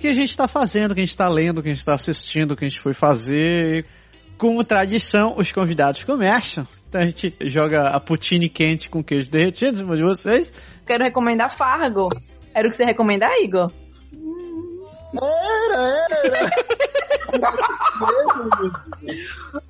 [0.00, 2.54] que a gente está fazendo, que a gente está lendo, que a gente está assistindo,
[2.56, 3.84] que a gente foi fazer.
[4.36, 6.66] Como tradição, os convidados começam.
[6.88, 10.52] Então a gente joga a poutine quente com queijo derretido em cima de vocês.
[10.86, 12.08] Quero recomendar Fargo.
[12.54, 13.70] Era o que você recomendar, Igor?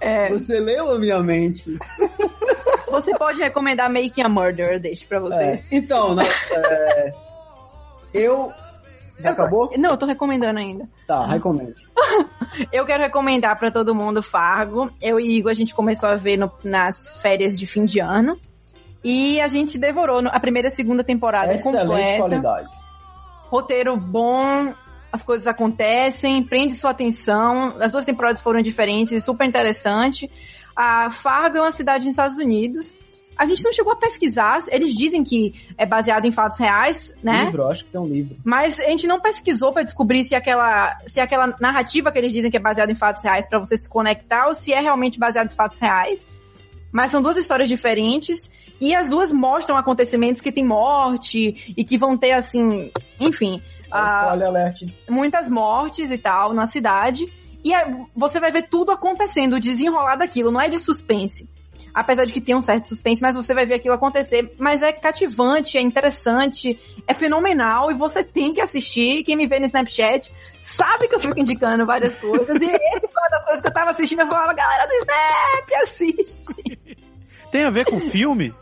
[0.00, 1.78] É, Você leu a minha mente.
[2.90, 5.42] você pode recomendar Making a Murder, eu deixo pra você.
[5.42, 7.12] É, então, na- é,
[8.14, 8.52] eu.
[9.18, 9.70] Já acabou?
[9.76, 10.88] Não, eu tô recomendando ainda.
[11.06, 11.74] Tá, recomendo.
[12.72, 14.90] Eu quero recomendar pra todo mundo Fargo.
[15.02, 18.38] Eu e Igor, a gente começou a ver no- nas férias de fim de ano.
[19.02, 22.18] E a gente devorou a primeira e segunda temporada Excelente completa.
[22.18, 22.68] qualidade.
[23.48, 24.72] Roteiro bom,
[25.12, 27.76] as coisas acontecem, prende sua atenção.
[27.80, 30.30] As duas temporadas foram diferentes, super interessante.
[30.74, 32.94] A Fargo é uma cidade nos Estados Unidos.
[33.38, 37.44] A gente não chegou a pesquisar, eles dizem que é baseado em fatos reais, né?
[37.44, 38.36] Livro, acho que tem um livro.
[38.44, 42.50] Mas a gente não pesquisou pra descobrir se aquela, se aquela narrativa que eles dizem
[42.50, 45.46] que é baseada em fatos reais pra você se conectar ou se é realmente baseado
[45.46, 46.26] em fatos reais.
[46.90, 51.96] Mas são duas histórias diferentes e as duas mostram acontecimentos que tem morte e que
[51.96, 54.82] vão ter assim, enfim, ah, Spoiler alert.
[55.08, 57.32] muitas mortes e tal na cidade.
[57.64, 57.86] E é-
[58.16, 61.48] você vai ver tudo acontecendo, o desenrolar daquilo, não é de suspense.
[61.98, 64.54] Apesar de que tem um certo suspense, mas você vai ver aquilo acontecer.
[64.56, 69.24] Mas é cativante, é interessante, é fenomenal e você tem que assistir.
[69.24, 70.32] Quem me vê no Snapchat
[70.62, 72.56] sabe que eu fico indicando várias coisas.
[72.60, 74.20] e esse foi uma das coisas que eu tava assistindo.
[74.20, 76.40] Eu falava, galera do Snap, assiste.
[77.50, 78.54] Tem a ver com filme?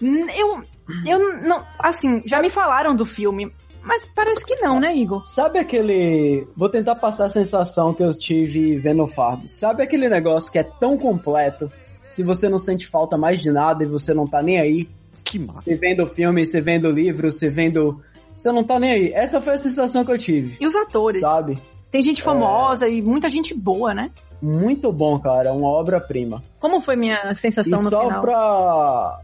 [0.00, 0.64] Eu,
[1.04, 1.62] eu não.
[1.78, 3.52] Assim, já me falaram do filme,
[3.82, 5.24] mas parece que não, né, Igor?
[5.24, 6.46] Sabe aquele.
[6.56, 9.46] Vou tentar passar a sensação que eu tive vendo o Fargo.
[9.48, 11.70] Sabe aquele negócio que é tão completo
[12.16, 14.88] que você não sente falta mais de nada e você não tá nem aí?
[15.22, 15.62] Que massa.
[15.64, 18.00] Você vendo o filme, você vendo o livro, você vendo.
[18.36, 19.12] Você não tá nem aí.
[19.12, 20.56] Essa foi a sensação que eu tive.
[20.58, 21.20] E os atores?
[21.20, 21.58] Sabe?
[21.90, 22.92] Tem gente famosa é...
[22.92, 24.10] e muita gente boa, né?
[24.40, 25.52] Muito bom, cara.
[25.52, 26.42] Uma obra-prima.
[26.58, 28.14] Como foi minha sensação e no só final?
[28.14, 29.20] Só pra.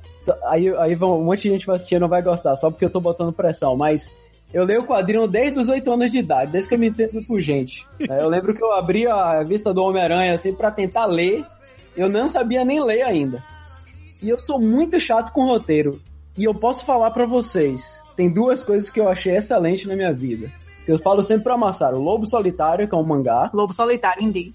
[0.51, 2.91] Aí, aí um monte de gente vai assistir e não vai gostar, só porque eu
[2.91, 4.09] tô botando pressão, mas
[4.53, 7.27] eu leio o quadrinho desde os 8 anos de idade, desde que eu me entendo
[7.27, 7.85] por gente.
[8.09, 11.45] Eu lembro que eu abri a revista do Homem-Aranha assim para tentar ler,
[11.97, 13.43] eu não sabia nem ler ainda.
[14.23, 16.01] E eu sou muito chato com roteiro.
[16.37, 20.13] E eu posso falar para vocês, tem duas coisas que eu achei excelente na minha
[20.13, 20.51] vida.
[20.85, 23.51] Que eu falo sempre pra Massaro, Lobo Solitário, que é um mangá.
[23.53, 24.55] Lobo Solitário, indeed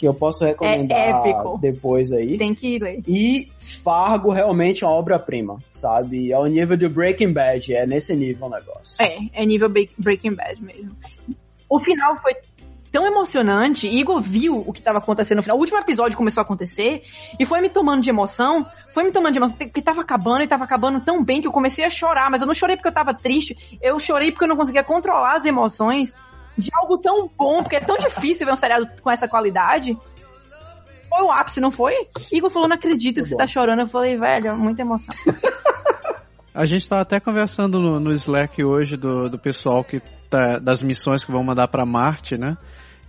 [0.00, 2.38] que eu posso recomendar é depois aí.
[2.38, 3.02] Tem que ler.
[3.06, 3.50] E
[3.84, 6.32] Fargo realmente é uma obra-prima, sabe?
[6.32, 8.96] É o nível do Breaking Bad, é nesse nível o negócio.
[8.98, 10.96] É, é nível Breaking Bad mesmo.
[11.68, 12.32] O final foi
[12.90, 15.56] tão emocionante, Igor viu o que estava acontecendo no final.
[15.56, 17.02] O último episódio começou a acontecer
[17.38, 20.46] e foi me tomando de emoção, foi me tomando de emoção, que tava acabando e
[20.46, 22.94] tava acabando tão bem que eu comecei a chorar, mas eu não chorei porque eu
[22.94, 26.14] tava triste, eu chorei porque eu não conseguia controlar as emoções
[26.58, 29.96] de algo tão bom, porque é tão difícil ver um seriado com essa qualidade.
[31.08, 31.94] Foi o ápice, não foi?
[32.30, 33.80] Igor falou, não acredito que você tá chorando.
[33.80, 35.14] Eu falei, velho, muita emoção.
[36.52, 40.82] A gente tá até conversando no, no Slack hoje do, do pessoal que tá, das
[40.82, 42.56] missões que vão mandar para Marte, né?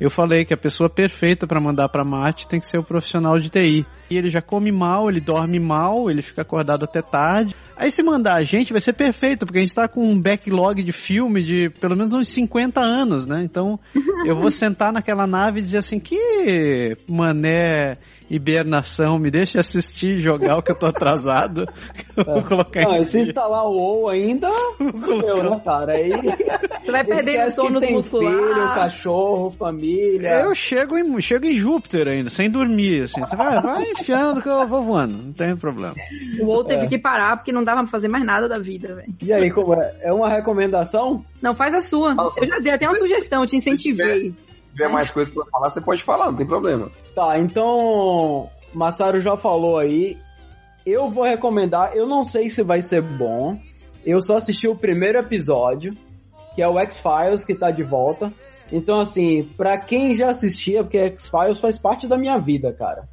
[0.01, 3.37] Eu falei que a pessoa perfeita para mandar para Marte tem que ser o profissional
[3.37, 3.85] de TI.
[4.09, 7.55] E ele já come mal, ele dorme mal, ele fica acordado até tarde.
[7.77, 10.81] Aí se mandar a gente vai ser perfeito, porque a gente tá com um backlog
[10.81, 13.43] de filme de pelo menos uns 50 anos, né?
[13.43, 13.79] Então
[14.25, 17.97] eu vou sentar naquela nave e dizer assim: que mané
[18.31, 21.65] hibernação, me deixa assistir e jogar o que eu tô atrasado.
[22.15, 23.05] Eu vou colocar Não, em...
[23.05, 24.47] se instalar o WoW ainda,
[24.79, 25.93] eu, né, cara?
[25.93, 26.11] Aí...
[26.11, 28.31] Você vai perder o sono muscular.
[28.31, 30.41] Filho, cachorro, família.
[30.41, 33.21] Eu chego em, chego em Júpiter ainda, sem dormir, assim.
[33.21, 35.95] Você vai, vai enfiando que eu vou voando, não tem problema.
[36.41, 36.87] O WoW teve é.
[36.87, 39.13] que parar porque não dava pra fazer mais nada da vida, velho.
[39.21, 39.95] E aí, como é?
[40.01, 41.25] É uma recomendação?
[41.41, 42.13] Não, faz a sua.
[42.13, 42.39] Nossa.
[42.39, 44.35] Eu já dei até uma sugestão, te incentivei
[44.71, 46.91] tiver mais coisas pra falar, você pode falar, não tem problema.
[47.15, 48.49] Tá, então.
[48.73, 50.17] Massaro já falou aí.
[50.85, 53.55] Eu vou recomendar, eu não sei se vai ser bom.
[54.03, 55.95] Eu só assisti o primeiro episódio,
[56.55, 58.33] que é o X-Files, que tá de volta.
[58.71, 63.07] Então, assim, pra quem já assistia, porque X-Files faz parte da minha vida, cara.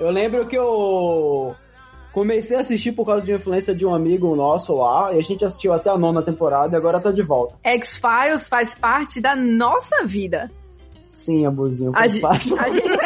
[0.00, 1.54] Eu lembro que eu
[2.12, 5.44] comecei a assistir por causa de influência de um amigo nosso lá, e a gente
[5.44, 7.54] assistiu até a nona temporada e agora tá de volta.
[7.62, 10.50] X-Files faz parte da nossa vida.
[11.24, 11.92] Sim, amorzinho.
[11.94, 13.00] A, gente, a, gente,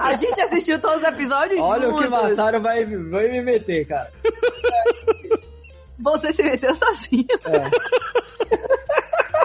[0.00, 2.00] a gente assistiu todos os episódios Olha juntos.
[2.00, 4.12] o que Massaro vai, vai me meter, cara.
[5.98, 7.26] Você se meteu sozinho.
[7.46, 7.70] É.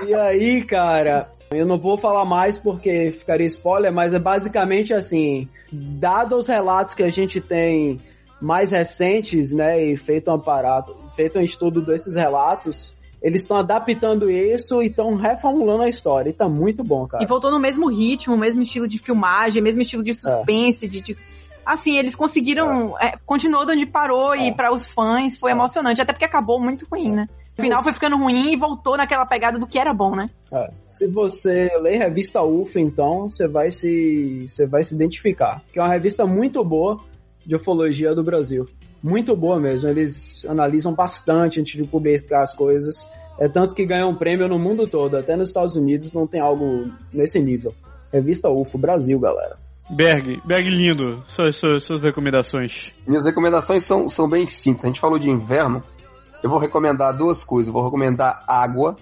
[0.06, 5.48] E aí, cara, eu não vou falar mais porque ficaria spoiler, mas é basicamente assim,
[5.72, 8.02] dado os relatos que a gente tem
[8.42, 14.32] mais recentes, né, e feito um aparato, feito um estudo desses relatos, eles estão adaptando
[14.32, 16.30] isso e estão reformulando a história.
[16.30, 17.24] E tá muito bom, cara.
[17.24, 20.90] E voltou no mesmo ritmo, mesmo estilo de filmagem, mesmo estilo de suspense, é.
[20.90, 21.18] de, de,
[21.64, 22.98] Assim, eles conseguiram.
[22.98, 23.10] É.
[23.10, 24.54] É, continuou de onde parou e é.
[24.54, 25.54] para os fãs foi é.
[25.54, 27.28] emocionante, até porque acabou muito ruim, né?
[27.58, 30.30] O final foi ficando ruim e voltou naquela pegada do que era bom, né?
[30.52, 30.72] É.
[30.88, 34.46] Se você lê revista UFO, então, você vai se.
[34.48, 35.62] você vai se identificar.
[35.72, 37.00] Que é uma revista muito boa
[37.46, 38.68] de ufologia do Brasil
[39.04, 39.90] muito boa mesmo.
[39.90, 43.08] Eles analisam bastante antes de publicar as coisas.
[43.40, 45.18] É tanto que ganham um prêmio no mundo todo.
[45.18, 47.74] Até nos Estados Unidos não tem algo nesse nível.
[48.12, 49.58] Revista UFO Brasil, galera.
[49.90, 52.92] Berg, Berg lindo, suas, suas, suas recomendações.
[53.06, 54.86] Minhas recomendações são, são bem simples.
[54.86, 55.84] A gente falou de inverno.
[56.44, 57.68] Eu vou recomendar duas coisas.
[57.68, 58.96] Eu vou recomendar água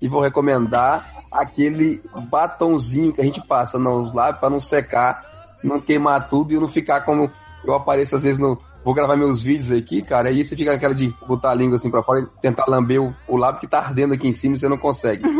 [0.00, 5.80] e vou recomendar aquele batonzinho que a gente passa nos lábios para não secar, não
[5.80, 7.30] queimar tudo e não ficar como
[7.64, 10.94] eu apareço às vezes no, vou gravar meus vídeos aqui, cara, e você fica naquela
[10.94, 13.78] de botar a língua assim pra fora e tentar lamber o, o lábio que tá
[13.78, 15.24] ardendo aqui em cima e você não consegue.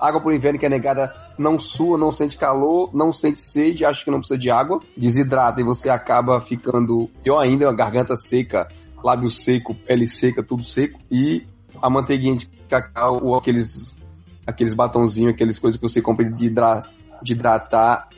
[0.00, 4.04] água por inverno que é negada não sua, não sente calor, não sente sede, acha
[4.04, 8.68] que não precisa de água, desidrata e você acaba ficando pior ainda, a garganta seca,
[9.02, 11.46] lábio seco, pele seca, tudo seco e
[11.80, 13.98] a manteiguinha de cacau ou aqueles
[14.46, 16.84] aqueles batonzinhos, aquelas coisas que você compra de, hidra,
[17.22, 18.08] de hidratar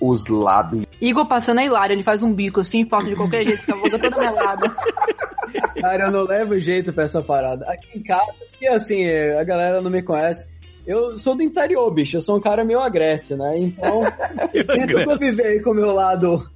[0.00, 0.86] os lábios.
[1.02, 3.76] Igor passando é hilário, ele faz um bico assim, passa de qualquer jeito, com a
[3.76, 4.76] boca toda melada.
[5.80, 7.68] Cara, eu não levo jeito pra essa parada.
[7.68, 10.46] Aqui em casa, porque assim, a galera não me conhece.
[10.86, 12.16] Eu sou do interior, bicho.
[12.16, 13.58] Eu sou um cara meio agreste, né?
[13.58, 14.02] Então,
[14.52, 16.48] tento conviver aí com o meu lado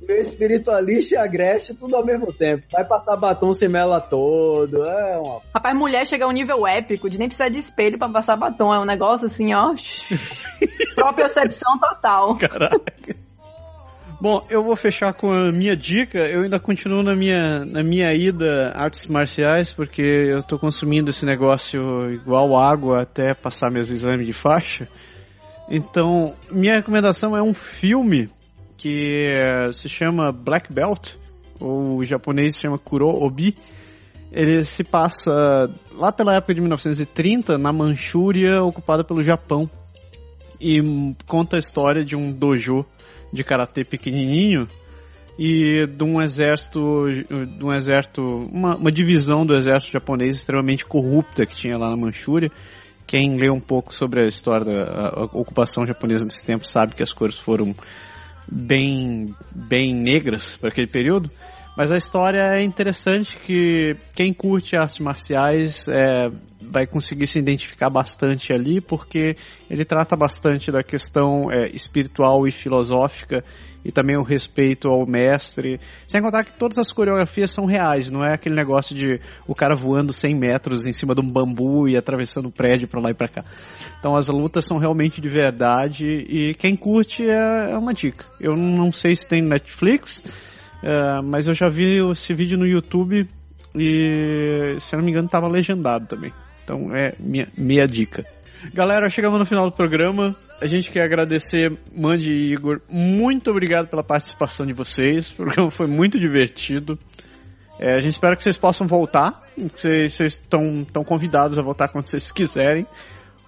[0.00, 2.64] meu espiritualista e agreste tudo ao mesmo tempo.
[2.70, 4.84] Vai passar batom sem mela todo.
[4.84, 5.40] É uma...
[5.52, 8.72] Rapaz, mulher chega a um nível épico de nem precisar de espelho pra passar batom.
[8.72, 9.74] É um negócio assim, ó.
[10.94, 12.36] Propriocepção total.
[12.36, 13.25] Caraca.
[14.18, 16.18] Bom, eu vou fechar com a minha dica.
[16.18, 21.26] Eu ainda continuo na minha, na minha ida artes marciais, porque eu estou consumindo esse
[21.26, 24.88] negócio igual água até passar meus exames de faixa.
[25.68, 28.30] Então, minha recomendação é um filme
[28.78, 29.28] que
[29.74, 31.16] se chama Black Belt,
[31.60, 33.54] ou o japonês se chama Kuro Obi.
[34.32, 39.68] Ele se passa lá pela época de 1930, na Manchúria, ocupada pelo Japão.
[40.58, 40.80] E
[41.26, 42.86] conta a história de um dojo
[43.36, 44.68] de karatê pequenininho
[45.38, 46.80] e de um exército,
[47.10, 51.96] de um exército, uma, uma, divisão do exército japonês extremamente corrupta que tinha lá na
[51.96, 52.50] Manchúria.
[53.06, 57.02] Quem lê um pouco sobre a história da a, ocupação japonesa nesse tempo sabe que
[57.02, 57.74] as cores foram
[58.50, 61.30] bem, bem negras para aquele período.
[61.76, 67.90] Mas a história é interessante que quem curte artes marciais é, vai conseguir se identificar
[67.90, 69.36] bastante ali, porque
[69.68, 73.44] ele trata bastante da questão é, espiritual e filosófica
[73.84, 75.78] e também o respeito ao mestre.
[76.08, 79.76] Sem contar que todas as coreografias são reais, não é aquele negócio de o cara
[79.76, 83.14] voando 100 metros em cima de um bambu e atravessando o prédio para lá e
[83.14, 83.44] para cá.
[83.98, 88.24] Então as lutas são realmente de verdade e quem curte é, é uma dica.
[88.40, 90.22] Eu não sei se tem Netflix.
[90.82, 93.28] Uh, mas eu já vi esse vídeo no YouTube
[93.74, 96.32] e, se não me engano, estava legendado também.
[96.64, 98.24] Então é minha, minha dica.
[98.72, 100.34] Galera, chegamos no final do programa.
[100.60, 102.80] A gente quer agradecer Mandy e Igor.
[102.88, 105.30] Muito obrigado pela participação de vocês.
[105.30, 106.98] O programa foi muito divertido.
[107.78, 109.42] É, a gente espera que vocês possam voltar.
[109.76, 112.86] Vocês estão convidados a voltar quando vocês quiserem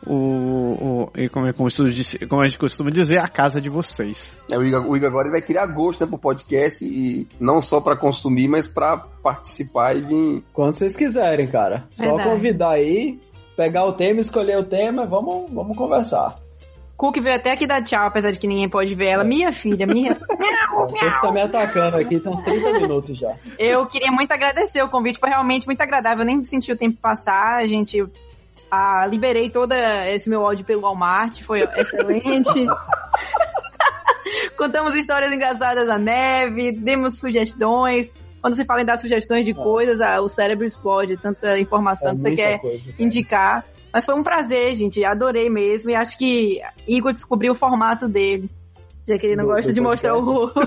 [0.07, 1.69] o, o e como, é, como,
[2.29, 4.39] como, a gente costuma dizer, a casa de vocês.
[4.51, 7.81] É, o, Igor, o Igor agora vai criar gosto né, pro podcast e não só
[7.81, 10.45] para consumir, mas para participar e vir.
[10.53, 11.85] Quando vocês quiserem, cara.
[11.97, 12.23] Verdade.
[12.23, 13.19] Só convidar aí,
[13.57, 16.37] pegar o tema, escolher o tema, vamos, vamos conversar.
[16.97, 19.23] Cook veio até aqui dar tchau, apesar de que ninguém pode ver ela.
[19.23, 20.19] Minha filha, minha.
[20.19, 23.37] Você tá me atacando aqui, tem uns 30 minutos já.
[23.57, 26.23] Eu queria muito agradecer o convite, foi realmente muito agradável.
[26.23, 28.05] Eu nem senti o tempo passar, a gente
[28.71, 32.51] ah, liberei todo esse meu ódio pelo Walmart, foi excelente.
[34.57, 38.13] Contamos histórias engraçadas na neve, demos sugestões.
[38.41, 39.55] Quando você fala em dar sugestões de é.
[39.55, 43.65] coisas, ah, o cérebro explode, tanta informação é que você quer coisa, indicar.
[43.93, 45.05] Mas foi um prazer, gente.
[45.05, 45.91] Adorei mesmo.
[45.91, 48.51] E acho que Igor descobriu o formato dele.
[49.07, 50.61] Já que ele não do, gosta do de mostrar o rosto.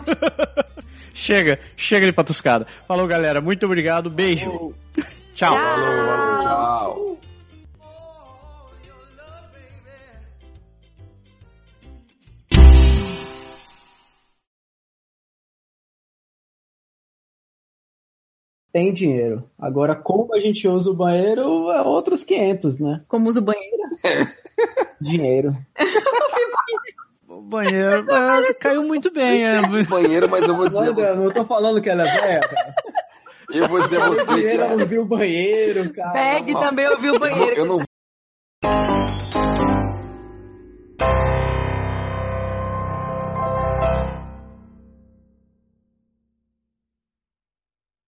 [1.13, 2.65] chega, chega de patuscada.
[2.87, 3.39] Falou, galera.
[3.39, 4.09] Muito obrigado.
[4.09, 4.73] Beijo.
[5.33, 5.53] Tchau.
[5.53, 5.55] Tchau.
[5.55, 6.70] Falou, tchau.
[18.71, 19.43] Tem dinheiro.
[19.59, 23.01] Agora, como a gente usa o banheiro, é outros 500, né?
[23.07, 23.83] Como usa o banheiro?
[25.01, 25.55] dinheiro.
[27.27, 29.43] o banheiro ah, caiu muito bem.
[29.43, 29.61] É.
[29.89, 30.93] banheiro, mas eu vou dizer...
[30.93, 32.75] Não, não tô falando que ela é velha, cara.
[33.53, 34.47] Eu vou dizer a você que...
[34.47, 36.11] Ela ouviu o banheiro, cara.
[36.13, 37.55] Peg também ouviu o banheiro.
[37.55, 37.85] Eu não, eu não